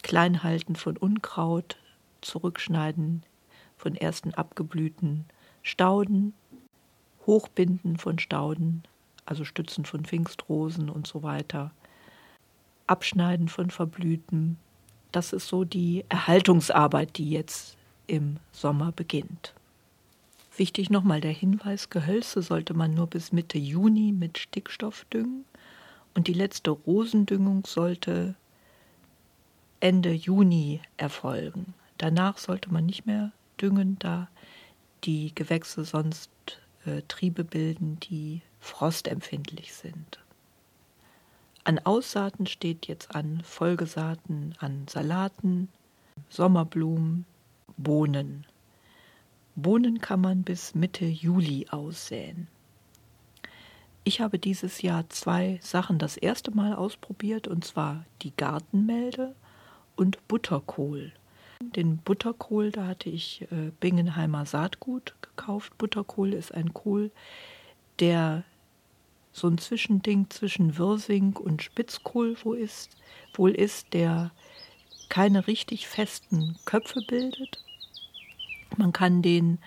Kleinhalten 0.03 0.75
von 0.75 0.97
Unkraut, 0.97 1.77
Zurückschneiden 2.21 3.23
von 3.75 3.95
ersten 3.95 4.35
abgeblühten 4.35 5.25
Stauden, 5.63 6.35
Hochbinden 7.25 7.97
von 7.97 8.19
Stauden, 8.19 8.83
also 9.25 9.43
Stützen 9.45 9.85
von 9.85 10.05
Pfingstrosen 10.05 10.89
und 10.89 11.07
so 11.07 11.23
weiter, 11.23 11.71
Abschneiden 12.88 13.47
von 13.47 13.69
Verblühten. 13.69 14.57
Das 15.11 15.33
ist 15.33 15.47
so 15.47 15.63
die 15.63 16.05
Erhaltungsarbeit, 16.09 17.17
die 17.17 17.29
jetzt 17.29 17.77
im 18.07 18.38
Sommer 18.51 18.91
beginnt. 18.91 19.53
Wichtig 20.57 20.89
nochmal 20.89 21.19
der 21.19 21.31
Hinweis, 21.31 21.89
Gehölze 21.89 22.41
sollte 22.41 22.73
man 22.73 22.93
nur 22.93 23.07
bis 23.07 23.31
Mitte 23.31 23.57
Juni 23.57 24.13
mit 24.13 24.38
Stickstoff 24.38 25.05
düngen 25.11 25.43
und 26.13 26.27
die 26.27 26.33
letzte 26.33 26.71
Rosendüngung 26.71 27.65
sollte 27.65 28.35
Ende 29.81 30.13
Juni 30.13 30.79
erfolgen. 30.97 31.73
Danach 31.97 32.38
sollte 32.38 32.71
man 32.71 32.85
nicht 32.85 33.05
mehr 33.05 33.31
düngen, 33.59 33.97
da 33.99 34.29
die 35.03 35.33
Gewächse 35.35 35.83
sonst 35.83 36.29
äh, 36.85 37.01
Triebe 37.07 37.43
bilden, 37.43 37.99
die 37.99 38.41
frostempfindlich 38.65 39.73
sind. 39.73 40.19
An 41.63 41.80
Aussaaten 41.80 42.47
steht 42.47 42.88
jetzt 42.88 43.15
an 43.15 43.41
Folgesaaten, 43.43 44.56
an 44.60 44.88
Salaten, 44.88 45.69
Sommerblumen, 46.30 47.25
Bohnen. 47.78 48.45
Bohnen 49.56 50.01
kann 50.01 50.21
man 50.21 50.43
bis 50.43 50.75
Mitte 50.75 51.06
Juli 51.06 51.67
aussäen. 51.69 52.47
Ich 54.04 54.19
habe 54.21 54.38
dieses 54.38 54.82
Jahr 54.82 55.10
zwei 55.10 55.60
Sachen 55.62 55.97
das 55.97 56.17
erste 56.17 56.51
Mal 56.51 56.75
ausprobiert, 56.75 57.47
und 57.47 57.65
zwar 57.65 58.06
die 58.21 58.34
Gartenmelde 58.36 59.36
und 59.95 60.28
Butterkohl. 60.28 61.13
Den 61.62 61.97
Butterkohl, 61.97 62.71
da 62.71 62.86
hatte 62.88 63.10
ich 63.10 63.43
äh, 63.51 63.71
Bingenheimer 63.80 64.45
Saatgut 64.45 65.15
gekauft. 65.21 65.78
Butterkohl 65.78 66.34
ist 66.34 66.54
ein 66.54 66.73
Kohl, 66.73 67.12
der 67.99 68.43
so 69.35 69.49
ein 69.49 69.57
Zwischending 69.57 70.29
zwischen 70.29 70.77
Wirsing 70.77 71.35
und 71.35 71.61
Spitzkohl 71.61 72.37
wo 72.43 72.53
ist, 72.53 72.95
wohl 73.33 73.51
ist, 73.51 73.93
der 73.93 74.31
keine 75.09 75.45
richtig 75.47 75.87
festen 75.87 76.55
Köpfe 76.63 77.01
bildet. 77.05 77.61
Man 78.77 78.93
kann 78.93 79.21
den 79.21 79.59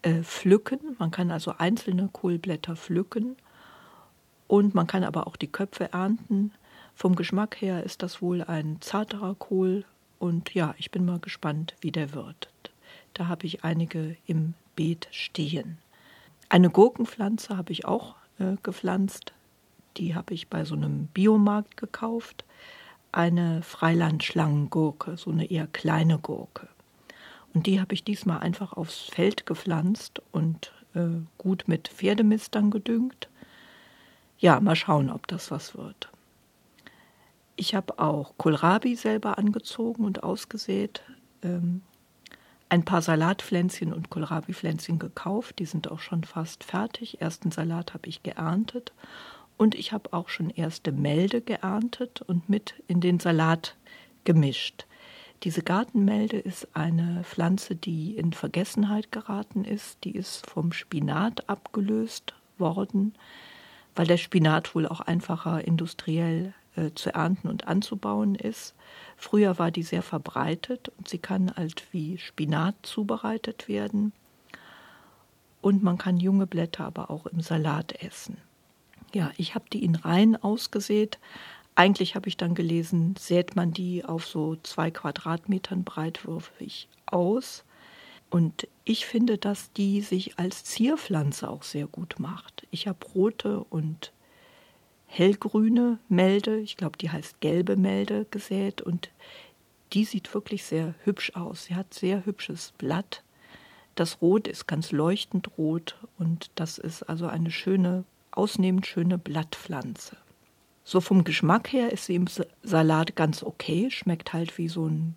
äh, 0.00 0.22
pflücken, 0.22 0.96
man 0.98 1.10
kann 1.10 1.30
also 1.30 1.52
einzelne 1.58 2.08
Kohlblätter 2.10 2.74
pflücken 2.74 3.36
und 4.48 4.74
man 4.74 4.86
kann 4.86 5.04
aber 5.04 5.26
auch 5.26 5.36
die 5.36 5.52
Köpfe 5.52 5.92
ernten. 5.92 6.52
Vom 6.94 7.16
Geschmack 7.16 7.60
her 7.60 7.84
ist 7.84 8.02
das 8.02 8.22
wohl 8.22 8.42
ein 8.42 8.78
zarterer 8.80 9.34
Kohl 9.34 9.84
und 10.18 10.54
ja, 10.54 10.74
ich 10.78 10.90
bin 10.90 11.04
mal 11.04 11.18
gespannt, 11.18 11.74
wie 11.82 11.92
der 11.92 12.14
wird. 12.14 12.48
Da 13.12 13.28
habe 13.28 13.44
ich 13.44 13.62
einige 13.62 14.16
im 14.26 14.54
Beet 14.74 15.08
stehen. 15.10 15.76
Eine 16.48 16.70
Gurkenpflanze 16.70 17.58
habe 17.58 17.72
ich 17.72 17.84
auch 17.84 18.14
äh, 18.38 18.56
gepflanzt. 18.62 19.32
Die 19.96 20.14
habe 20.14 20.34
ich 20.34 20.48
bei 20.48 20.64
so 20.64 20.74
einem 20.74 21.06
Biomarkt 21.08 21.76
gekauft. 21.76 22.44
Eine 23.12 23.62
Freilandschlangengurke, 23.62 25.16
so 25.16 25.30
eine 25.30 25.50
eher 25.50 25.66
kleine 25.66 26.18
Gurke. 26.18 26.68
Und 27.54 27.66
die 27.66 27.80
habe 27.80 27.94
ich 27.94 28.04
diesmal 28.04 28.40
einfach 28.40 28.74
aufs 28.74 29.00
Feld 29.00 29.46
gepflanzt 29.46 30.20
und 30.32 30.72
äh, 30.94 31.22
gut 31.38 31.64
mit 31.66 31.88
Pferdemistern 31.88 32.70
gedüngt. 32.70 33.30
Ja, 34.38 34.60
mal 34.60 34.76
schauen, 34.76 35.10
ob 35.10 35.26
das 35.26 35.50
was 35.50 35.74
wird. 35.76 36.10
Ich 37.56 37.74
habe 37.74 37.98
auch 37.98 38.34
Kohlrabi 38.36 38.96
selber 38.96 39.38
angezogen 39.38 40.04
und 40.04 40.22
ausgesät. 40.22 41.02
Ähm, 41.42 41.80
ein 42.68 42.84
paar 42.84 43.02
Salatpflänzchen 43.02 43.92
und 43.92 44.10
Kohlrabi-Pflänzchen 44.10 44.98
gekauft. 44.98 45.58
Die 45.58 45.66
sind 45.66 45.90
auch 45.90 46.00
schon 46.00 46.24
fast 46.24 46.64
fertig. 46.64 47.20
Ersten 47.20 47.50
Salat 47.50 47.94
habe 47.94 48.08
ich 48.08 48.22
geerntet. 48.22 48.92
Und 49.56 49.74
ich 49.74 49.92
habe 49.92 50.12
auch 50.12 50.28
schon 50.28 50.50
erste 50.50 50.92
Melde 50.92 51.40
geerntet 51.40 52.22
und 52.22 52.48
mit 52.48 52.74
in 52.88 53.00
den 53.00 53.20
Salat 53.20 53.76
gemischt. 54.24 54.86
Diese 55.42 55.62
Gartenmelde 55.62 56.38
ist 56.38 56.68
eine 56.74 57.22
Pflanze, 57.24 57.76
die 57.76 58.16
in 58.16 58.32
Vergessenheit 58.32 59.12
geraten 59.12 59.64
ist. 59.64 60.04
Die 60.04 60.12
ist 60.12 60.46
vom 60.46 60.72
Spinat 60.72 61.48
abgelöst 61.48 62.34
worden, 62.58 63.14
weil 63.94 64.06
der 64.06 64.16
Spinat 64.16 64.74
wohl 64.74 64.86
auch 64.86 65.00
einfacher 65.00 65.66
industriell 65.66 66.54
äh, 66.74 66.90
zu 66.94 67.14
ernten 67.14 67.48
und 67.48 67.68
anzubauen 67.68 68.34
ist. 68.34 68.74
Früher 69.16 69.58
war 69.58 69.70
die 69.70 69.82
sehr 69.82 70.02
verbreitet 70.02 70.90
und 70.96 71.08
sie 71.08 71.18
kann 71.18 71.54
halt 71.56 71.86
wie 71.92 72.18
Spinat 72.18 72.74
zubereitet 72.82 73.68
werden. 73.68 74.12
Und 75.62 75.82
man 75.82 75.98
kann 75.98 76.18
junge 76.18 76.46
Blätter 76.46 76.84
aber 76.84 77.10
auch 77.10 77.26
im 77.26 77.40
Salat 77.40 78.02
essen. 78.02 78.36
Ja, 79.14 79.32
ich 79.36 79.54
habe 79.54 79.64
die 79.72 79.82
in 79.82 79.94
Reihen 79.94 80.36
ausgesät. 80.36 81.18
Eigentlich 81.74 82.14
habe 82.14 82.28
ich 82.28 82.36
dann 82.36 82.54
gelesen, 82.54 83.14
sät 83.18 83.56
man 83.56 83.72
die 83.72 84.04
auf 84.04 84.26
so 84.26 84.56
zwei 84.62 84.90
Quadratmetern 84.90 85.84
breitwürfig 85.84 86.88
aus. 87.06 87.64
Und 88.30 88.68
ich 88.84 89.06
finde, 89.06 89.38
dass 89.38 89.72
die 89.72 90.02
sich 90.02 90.38
als 90.38 90.64
Zierpflanze 90.64 91.48
auch 91.48 91.62
sehr 91.62 91.86
gut 91.86 92.16
macht. 92.18 92.66
Ich 92.70 92.86
habe 92.86 93.04
rote 93.14 93.60
und 93.64 94.12
hellgrüne 95.06 95.98
Melde, 96.08 96.58
ich 96.58 96.76
glaube, 96.76 96.98
die 96.98 97.10
heißt 97.10 97.40
gelbe 97.40 97.76
Melde 97.76 98.26
gesät 98.30 98.82
und 98.82 99.10
die 99.92 100.04
sieht 100.04 100.32
wirklich 100.34 100.64
sehr 100.64 100.94
hübsch 101.04 101.32
aus. 101.34 101.64
Sie 101.64 101.74
hat 101.74 101.94
sehr 101.94 102.26
hübsches 102.26 102.72
Blatt. 102.76 103.22
Das 103.94 104.20
Rot 104.20 104.46
ist 104.46 104.66
ganz 104.66 104.92
leuchtend 104.92 105.56
rot 105.56 105.96
und 106.18 106.50
das 106.54 106.78
ist 106.78 107.04
also 107.04 107.26
eine 107.28 107.50
schöne, 107.50 108.04
ausnehmend 108.30 108.86
schöne 108.86 109.16
Blattpflanze. 109.16 110.16
So 110.84 111.00
vom 111.00 111.24
Geschmack 111.24 111.72
her 111.72 111.92
ist 111.92 112.06
sie 112.06 112.14
im 112.14 112.26
Salat 112.62 113.16
ganz 113.16 113.42
okay, 113.42 113.90
schmeckt 113.90 114.32
halt 114.32 114.58
wie 114.58 114.68
so 114.68 114.86
ein 114.86 115.16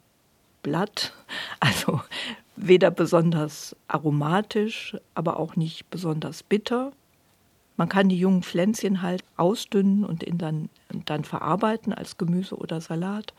Blatt, 0.63 1.13
also 1.59 2.01
weder 2.55 2.91
besonders 2.91 3.75
aromatisch, 3.87 4.95
aber 5.13 5.37
auch 5.37 5.55
nicht 5.55 5.89
besonders 5.89 6.43
bitter. 6.43 6.91
Man 7.79 7.87
kann 7.87 8.09
die 8.09 8.19
jungen 8.19 8.43
Pflänzchen 8.43 9.01
halt 9.01 9.23
ausdünnen 9.37 10.03
und 10.03 10.23
ihn 10.23 10.37
dann, 10.37 10.67
dann 11.05 11.23
verarbeiten 11.23 11.93
als 11.93 12.17
Gemüse 12.17 12.57
oder 12.57 12.81
Salat. 12.81 13.33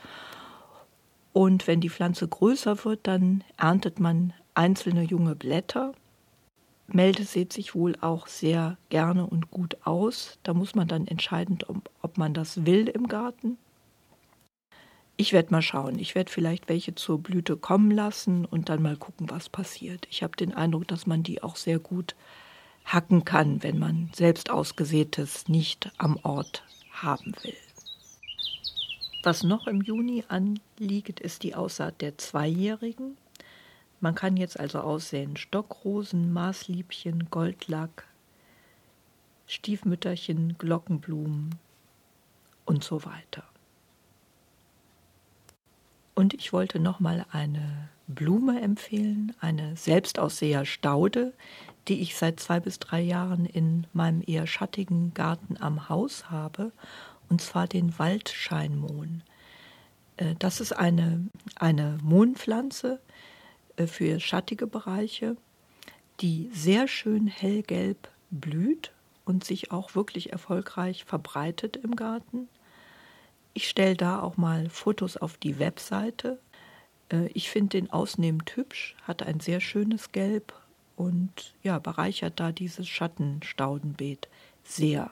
Und 1.35 1.66
wenn 1.66 1.83
die 1.83 1.90
Pflanze 1.90 2.26
größer 2.26 2.87
wird, 2.87 3.00
dann 3.03 3.44
erntet 3.59 4.00
man 4.00 4.33
einzelne 4.55 5.03
junge 5.03 5.35
Blätter. 5.35 5.92
Melde 6.87 7.24
sieht 7.24 7.53
sich 7.53 7.74
wohl 7.74 7.96
auch 8.00 8.29
sehr 8.29 8.78
gerne 8.88 9.26
und 9.26 9.51
gut 9.51 9.76
aus. 9.84 10.38
Da 10.43 10.55
muss 10.55 10.74
man 10.74 10.88
dann 10.88 11.07
entscheiden, 11.07 11.59
ob, 11.68 11.91
ob 12.01 12.16
man 12.16 12.32
das 12.32 12.64
will 12.64 12.88
im 12.88 13.09
Garten. 13.09 13.59
Ich 15.18 15.34
werde 15.34 15.51
mal 15.51 15.61
schauen. 15.61 15.99
Ich 15.99 16.14
werde 16.14 16.32
vielleicht 16.32 16.70
welche 16.70 16.95
zur 16.95 17.18
Blüte 17.18 17.59
kommen 17.59 17.91
lassen 17.91 18.47
und 18.47 18.70
dann 18.70 18.80
mal 18.80 18.97
gucken, 18.97 19.28
was 19.28 19.51
passiert. 19.51 20.09
Ich 20.11 20.22
habe 20.22 20.34
den 20.34 20.55
Eindruck, 20.55 20.88
dass 20.88 21.07
man 21.07 21.22
die 21.22 21.43
auch 21.43 21.57
sehr 21.57 21.78
gut 21.78 22.14
hacken 22.93 23.24
kann, 23.24 23.62
wenn 23.62 23.78
man 23.78 24.11
selbst 24.14 24.51
ausgesätes 24.51 25.49
nicht 25.49 25.91
am 25.99 26.18
Ort 26.22 26.64
haben 26.91 27.34
will. 27.43 27.57
Was 29.22 29.43
noch 29.43 29.66
im 29.66 29.82
Juni 29.82 30.24
anliegt, 30.28 31.20
ist 31.20 31.43
die 31.43 31.55
Aussaat 31.55 32.01
der 32.01 32.16
Zweijährigen. 32.16 33.16
Man 34.01 34.14
kann 34.14 34.36
jetzt 34.36 34.59
also 34.59 34.80
aussäen 34.80 35.36
Stockrosen, 35.36 36.32
Maßliebchen, 36.32 37.28
Goldlack, 37.30 38.07
Stiefmütterchen, 39.47 40.57
Glockenblumen 40.59 41.57
und 42.64 42.82
so 42.82 43.05
weiter. 43.05 43.45
Und 46.14 46.34
ich 46.34 46.53
wollte 46.53 46.78
noch 46.78 47.01
mal 47.01 47.26
eine 47.30 47.88
Blume 48.07 48.61
empfehlen, 48.61 49.34
eine 49.41 49.76
Selbstausseher-Staude, 49.76 51.32
die 51.91 52.01
ich 52.03 52.16
seit 52.16 52.38
zwei 52.38 52.61
bis 52.61 52.78
drei 52.78 53.01
Jahren 53.01 53.45
in 53.45 53.84
meinem 53.93 54.22
eher 54.24 54.47
schattigen 54.47 55.12
Garten 55.12 55.57
am 55.59 55.88
Haus 55.88 56.30
habe, 56.30 56.70
und 57.28 57.41
zwar 57.41 57.66
den 57.66 57.99
Waldscheinmohn. 57.99 59.24
Äh, 60.16 60.36
das 60.38 60.61
ist 60.61 60.72
eine, 60.72 61.26
eine 61.57 61.99
Mohnpflanze 62.03 63.01
äh, 63.74 63.88
für 63.88 64.20
schattige 64.20 64.68
Bereiche, 64.68 65.36
die 66.20 66.49
sehr 66.53 66.86
schön 66.86 67.26
hellgelb 67.26 68.09
blüht 68.30 68.93
und 69.24 69.43
sich 69.43 69.72
auch 69.72 69.97
wirklich 69.97 70.30
erfolgreich 70.30 71.05
verbreitet 71.05 71.76
im 71.76 71.97
Garten. 71.97 72.49
Ich 73.53 73.68
stelle 73.68 73.97
da 73.97 74.20
auch 74.20 74.36
mal 74.36 74.68
Fotos 74.68 75.16
auf 75.16 75.38
die 75.38 75.59
Webseite. 75.59 76.38
Äh, 77.09 77.26
ich 77.34 77.51
finde 77.51 77.80
den 77.80 77.91
ausnehmend 77.91 78.55
hübsch, 78.55 78.95
hat 79.03 79.24
ein 79.24 79.41
sehr 79.41 79.61
schönes 79.61 80.12
Gelb 80.12 80.55
und 81.01 81.55
ja, 81.62 81.78
bereichert 81.78 82.38
da 82.38 82.53
dieses 82.53 82.86
Schattenstaudenbeet 82.86 84.28
sehr. 84.64 85.11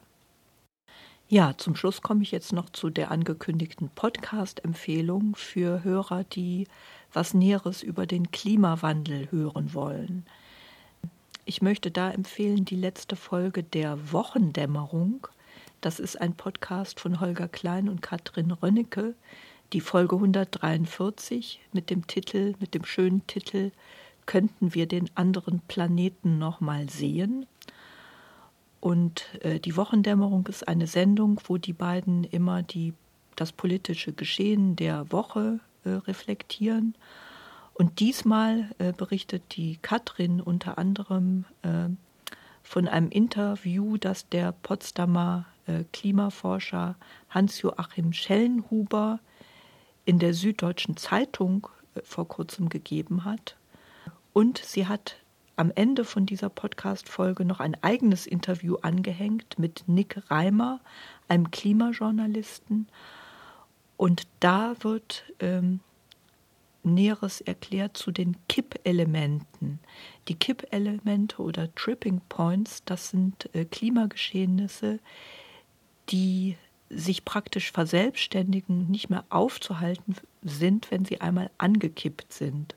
Ja, 1.30 1.56
zum 1.56 1.76
Schluss 1.76 2.02
komme 2.02 2.22
ich 2.22 2.30
jetzt 2.30 2.52
noch 2.52 2.68
zu 2.68 2.90
der 2.90 3.10
angekündigten 3.10 3.88
Podcast-Empfehlung 3.94 5.34
für 5.34 5.82
Hörer, 5.84 6.24
die 6.24 6.66
was 7.14 7.32
Näheres 7.32 7.82
über 7.82 8.06
den 8.06 8.30
Klimawandel 8.30 9.30
hören 9.30 9.72
wollen. 9.72 10.26
Ich 11.46 11.62
möchte 11.62 11.90
da 11.90 12.10
empfehlen 12.10 12.66
die 12.66 12.76
letzte 12.76 13.16
Folge 13.16 13.62
der 13.62 14.12
Wochendämmerung. 14.12 15.26
Das 15.80 16.00
ist 16.00 16.20
ein 16.20 16.34
Podcast 16.34 17.00
von 17.00 17.18
Holger 17.20 17.48
Klein 17.48 17.88
und 17.88 18.02
Katrin 18.02 18.50
Rönnecke, 18.50 19.14
die 19.72 19.80
Folge 19.80 20.16
143 20.16 21.60
mit 21.72 21.88
dem 21.88 22.06
Titel, 22.06 22.54
mit 22.60 22.74
dem 22.74 22.84
schönen 22.84 23.26
Titel 23.26 23.70
Könnten 24.28 24.74
wir 24.74 24.86
den 24.86 25.08
anderen 25.14 25.60
Planeten 25.68 26.36
noch 26.36 26.60
mal 26.60 26.90
sehen? 26.90 27.46
Und 28.78 29.24
äh, 29.40 29.58
die 29.58 29.74
Wochendämmerung 29.74 30.46
ist 30.48 30.68
eine 30.68 30.86
Sendung, 30.86 31.40
wo 31.46 31.56
die 31.56 31.72
beiden 31.72 32.24
immer 32.24 32.62
die, 32.62 32.92
das 33.36 33.52
politische 33.52 34.12
Geschehen 34.12 34.76
der 34.76 35.10
Woche 35.10 35.60
äh, 35.84 35.92
reflektieren. 35.92 36.94
Und 37.72 38.00
diesmal 38.00 38.70
äh, 38.76 38.92
berichtet 38.92 39.56
die 39.56 39.78
Katrin 39.80 40.42
unter 40.42 40.76
anderem 40.76 41.46
äh, 41.62 41.88
von 42.62 42.86
einem 42.86 43.08
Interview, 43.08 43.96
das 43.96 44.28
der 44.28 44.52
Potsdamer 44.52 45.46
äh, 45.66 45.84
Klimaforscher 45.94 46.96
Hans-Joachim 47.30 48.12
Schellenhuber 48.12 49.20
in 50.04 50.18
der 50.18 50.34
Süddeutschen 50.34 50.98
Zeitung 50.98 51.68
äh, 51.94 52.02
vor 52.02 52.28
kurzem 52.28 52.68
gegeben 52.68 53.24
hat. 53.24 53.56
Und 54.38 54.58
sie 54.58 54.86
hat 54.86 55.16
am 55.56 55.72
Ende 55.74 56.04
von 56.04 56.24
dieser 56.24 56.48
Podcast-Folge 56.48 57.44
noch 57.44 57.58
ein 57.58 57.76
eigenes 57.82 58.24
Interview 58.24 58.76
angehängt 58.76 59.58
mit 59.58 59.82
Nick 59.88 60.30
Reimer, 60.30 60.78
einem 61.26 61.50
Klimajournalisten. 61.50 62.86
Und 63.96 64.28
da 64.38 64.76
wird 64.78 65.24
ähm, 65.40 65.80
Näheres 66.84 67.40
erklärt 67.40 67.96
zu 67.96 68.12
den 68.12 68.36
Kippelementen. 68.48 69.80
Die 70.28 70.36
Kippelemente 70.36 71.42
oder 71.42 71.74
Tripping 71.74 72.20
Points, 72.28 72.84
das 72.84 73.10
sind 73.10 73.52
äh, 73.56 73.64
Klimageschehnisse, 73.64 75.00
die 76.10 76.56
sich 76.90 77.24
praktisch 77.24 77.72
verselbstständigen, 77.72 78.88
nicht 78.88 79.10
mehr 79.10 79.24
aufzuhalten 79.30 80.14
sind, 80.42 80.92
wenn 80.92 81.04
sie 81.04 81.20
einmal 81.20 81.50
angekippt 81.58 82.32
sind. 82.32 82.76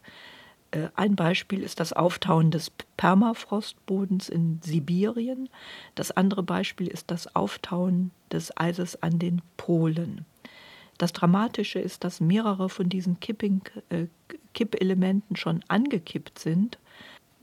Äh, 0.72 0.88
ein 0.96 1.16
Beispiel 1.16 1.62
ist 1.62 1.80
das 1.80 1.94
Auftauen 1.94 2.52
des 2.52 2.72
Permafrostbodens 2.98 4.30
in 4.30 4.60
Sibirien. 4.64 5.50
Das 5.96 6.12
andere 6.12 6.44
Beispiel 6.44 6.88
ist 6.88 7.12
das 7.12 7.36
Auftauen 7.36 8.12
des 8.32 8.56
Eises 8.58 9.02
an 9.02 9.20
den 9.20 9.42
Polen. 9.58 10.26
Das 10.98 11.14
Dramatische 11.14 11.80
ist, 11.80 12.04
dass 12.04 12.22
mehrere 12.22 12.70
von 12.70 12.88
diesen 12.88 13.20
Kipping, 13.20 13.62
äh, 13.90 14.08
Kippelementen 14.54 15.36
schon 15.36 15.64
angekippt 15.68 16.40
sind. 16.40 16.78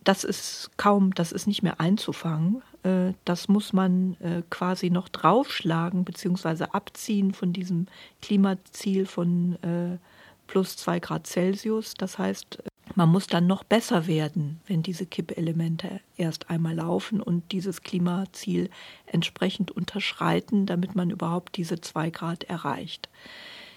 Das 0.04 0.24
ist 0.24 0.70
kaum, 0.76 1.14
das 1.14 1.32
ist 1.32 1.46
nicht 1.46 1.62
mehr 1.62 1.80
einzufangen. 1.80 2.62
Äh, 2.82 3.12
das 3.24 3.48
muss 3.48 3.72
man 3.72 4.16
äh, 4.20 4.42
quasi 4.48 4.90
noch 4.90 5.08
draufschlagen 5.08 6.04
bzw. 6.04 6.66
abziehen 6.72 7.34
von 7.34 7.52
diesem 7.52 7.86
Klimaziel 8.22 9.06
von 9.06 9.62
äh, 9.62 9.98
plus 10.46 10.76
zwei 10.76 10.98
Grad 11.00 11.26
Celsius. 11.26 11.94
Das 11.94 12.16
heißt, 12.18 12.62
man 12.98 13.10
muss 13.10 13.28
dann 13.28 13.46
noch 13.46 13.62
besser 13.62 14.08
werden, 14.08 14.60
wenn 14.66 14.82
diese 14.82 15.06
Kippelemente 15.06 16.00
erst 16.16 16.50
einmal 16.50 16.74
laufen 16.74 17.20
und 17.20 17.52
dieses 17.52 17.82
Klimaziel 17.82 18.70
entsprechend 19.06 19.70
unterschreiten, 19.70 20.66
damit 20.66 20.96
man 20.96 21.10
überhaupt 21.10 21.56
diese 21.56 21.80
zwei 21.80 22.10
Grad 22.10 22.42
erreicht. 22.42 23.08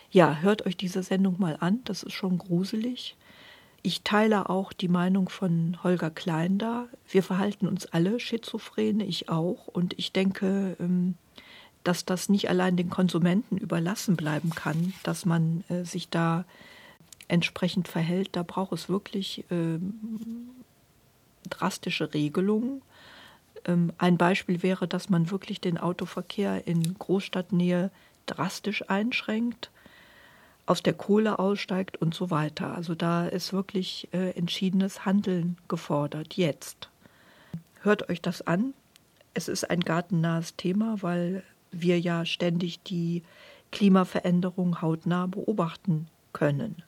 Ja, 0.10 0.38
hört 0.38 0.66
euch 0.66 0.76
diese 0.76 1.04
Sendung 1.04 1.36
mal 1.38 1.56
an, 1.60 1.82
das 1.84 2.02
ist 2.02 2.14
schon 2.14 2.40
gruselig. 2.40 3.16
Ich 3.84 4.02
teile 4.02 4.50
auch 4.50 4.74
die 4.74 4.88
Meinung 4.88 5.30
von 5.30 5.78
Holger 5.84 6.10
Klein 6.10 6.58
da. 6.58 6.88
Wir 7.08 7.22
verhalten 7.22 7.68
uns 7.68 7.86
alle 7.86 8.20
schizophrene, 8.20 9.06
ich 9.06 9.30
auch. 9.30 9.68
Und 9.68 9.94
ich 10.00 10.12
denke, 10.12 10.76
ähm, 10.80 11.14
dass 11.84 12.06
das 12.06 12.28
nicht 12.28 12.50
allein 12.50 12.76
den 12.76 12.90
Konsumenten 12.90 13.58
überlassen 13.58 14.16
bleiben 14.16 14.50
kann, 14.50 14.96
dass 15.04 15.28
man 15.28 15.64
äh, 15.70 15.84
sich 15.84 16.10
da 16.10 16.44
entsprechend 17.32 17.88
verhält, 17.88 18.30
da 18.34 18.44
braucht 18.44 18.74
es 18.74 18.90
wirklich 18.90 19.46
ähm, 19.50 20.50
drastische 21.50 22.14
Regelungen. 22.14 22.82
Ähm, 23.66 23.94
ein 23.98 24.18
Beispiel 24.18 24.62
wäre, 24.64 24.88
dass 24.88 25.10
man 25.10 25.32
wirklich 25.32 25.62
den 25.62 25.78
Autoverkehr 25.78 26.68
in 26.68 26.94
Großstadtnähe 26.98 27.90
drastisch 28.26 28.90
einschränkt, 28.90 29.72
aus 30.66 30.84
der 30.84 30.94
Kohle 30.94 31.40
aussteigt 31.40 31.98
und 31.98 32.14
so 32.14 32.32
weiter. 32.32 32.76
Also 32.76 32.96
da 32.96 33.28
ist 33.28 33.54
wirklich 33.54 34.10
äh, 34.14 34.32
entschiedenes 34.32 35.06
Handeln 35.06 35.58
gefordert, 35.68 36.36
jetzt. 36.36 36.90
Hört 37.82 38.10
euch 38.10 38.22
das 38.22 38.46
an. 38.46 38.74
Es 39.34 39.48
ist 39.48 39.70
ein 39.70 39.80
gartennahes 39.80 40.56
Thema, 40.58 41.02
weil 41.02 41.44
wir 41.72 42.00
ja 42.00 42.26
ständig 42.26 42.84
die 42.84 43.24
Klimaveränderung 43.72 44.82
hautnah 44.82 45.28
beobachten 45.28 46.08
können. 46.34 46.84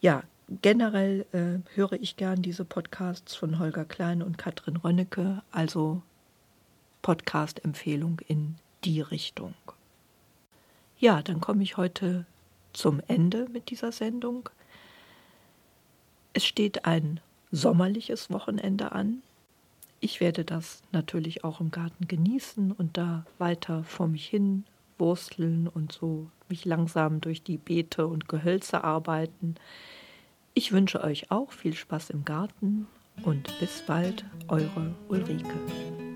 Ja, 0.00 0.22
generell 0.62 1.26
äh, 1.32 1.74
höre 1.74 1.94
ich 1.94 2.16
gern 2.16 2.40
diese 2.40 2.64
Podcasts 2.64 3.34
von 3.34 3.58
Holger 3.58 3.84
Klein 3.84 4.22
und 4.22 4.38
Katrin 4.38 4.76
Rönnecke, 4.76 5.42
also 5.50 6.02
Podcast-Empfehlung 7.02 8.20
in 8.28 8.56
die 8.84 9.00
Richtung. 9.00 9.54
Ja, 10.98 11.22
dann 11.22 11.40
komme 11.40 11.62
ich 11.64 11.76
heute 11.76 12.26
zum 12.72 13.00
Ende 13.08 13.48
mit 13.48 13.70
dieser 13.70 13.90
Sendung. 13.90 14.48
Es 16.32 16.44
steht 16.44 16.84
ein 16.84 17.20
sommerliches 17.50 18.30
Wochenende 18.30 18.92
an. 18.92 19.22
Ich 20.00 20.20
werde 20.20 20.44
das 20.44 20.82
natürlich 20.92 21.42
auch 21.42 21.60
im 21.60 21.72
Garten 21.72 22.06
genießen 22.06 22.70
und 22.70 22.96
da 22.96 23.26
weiter 23.38 23.82
vor 23.82 24.06
mich 24.06 24.28
hin 24.28 24.64
wursteln 24.98 25.68
und 25.68 25.92
so 25.92 26.30
mich 26.48 26.64
langsam 26.64 27.20
durch 27.20 27.42
die 27.42 27.58
Beete 27.58 28.06
und 28.06 28.28
Gehölze 28.28 28.84
arbeiten. 28.84 29.54
Ich 30.54 30.72
wünsche 30.72 31.02
euch 31.02 31.30
auch 31.30 31.52
viel 31.52 31.74
Spaß 31.74 32.10
im 32.10 32.24
Garten 32.24 32.86
und 33.22 33.52
bis 33.60 33.82
bald, 33.86 34.24
eure 34.48 34.94
Ulrike. 35.08 36.07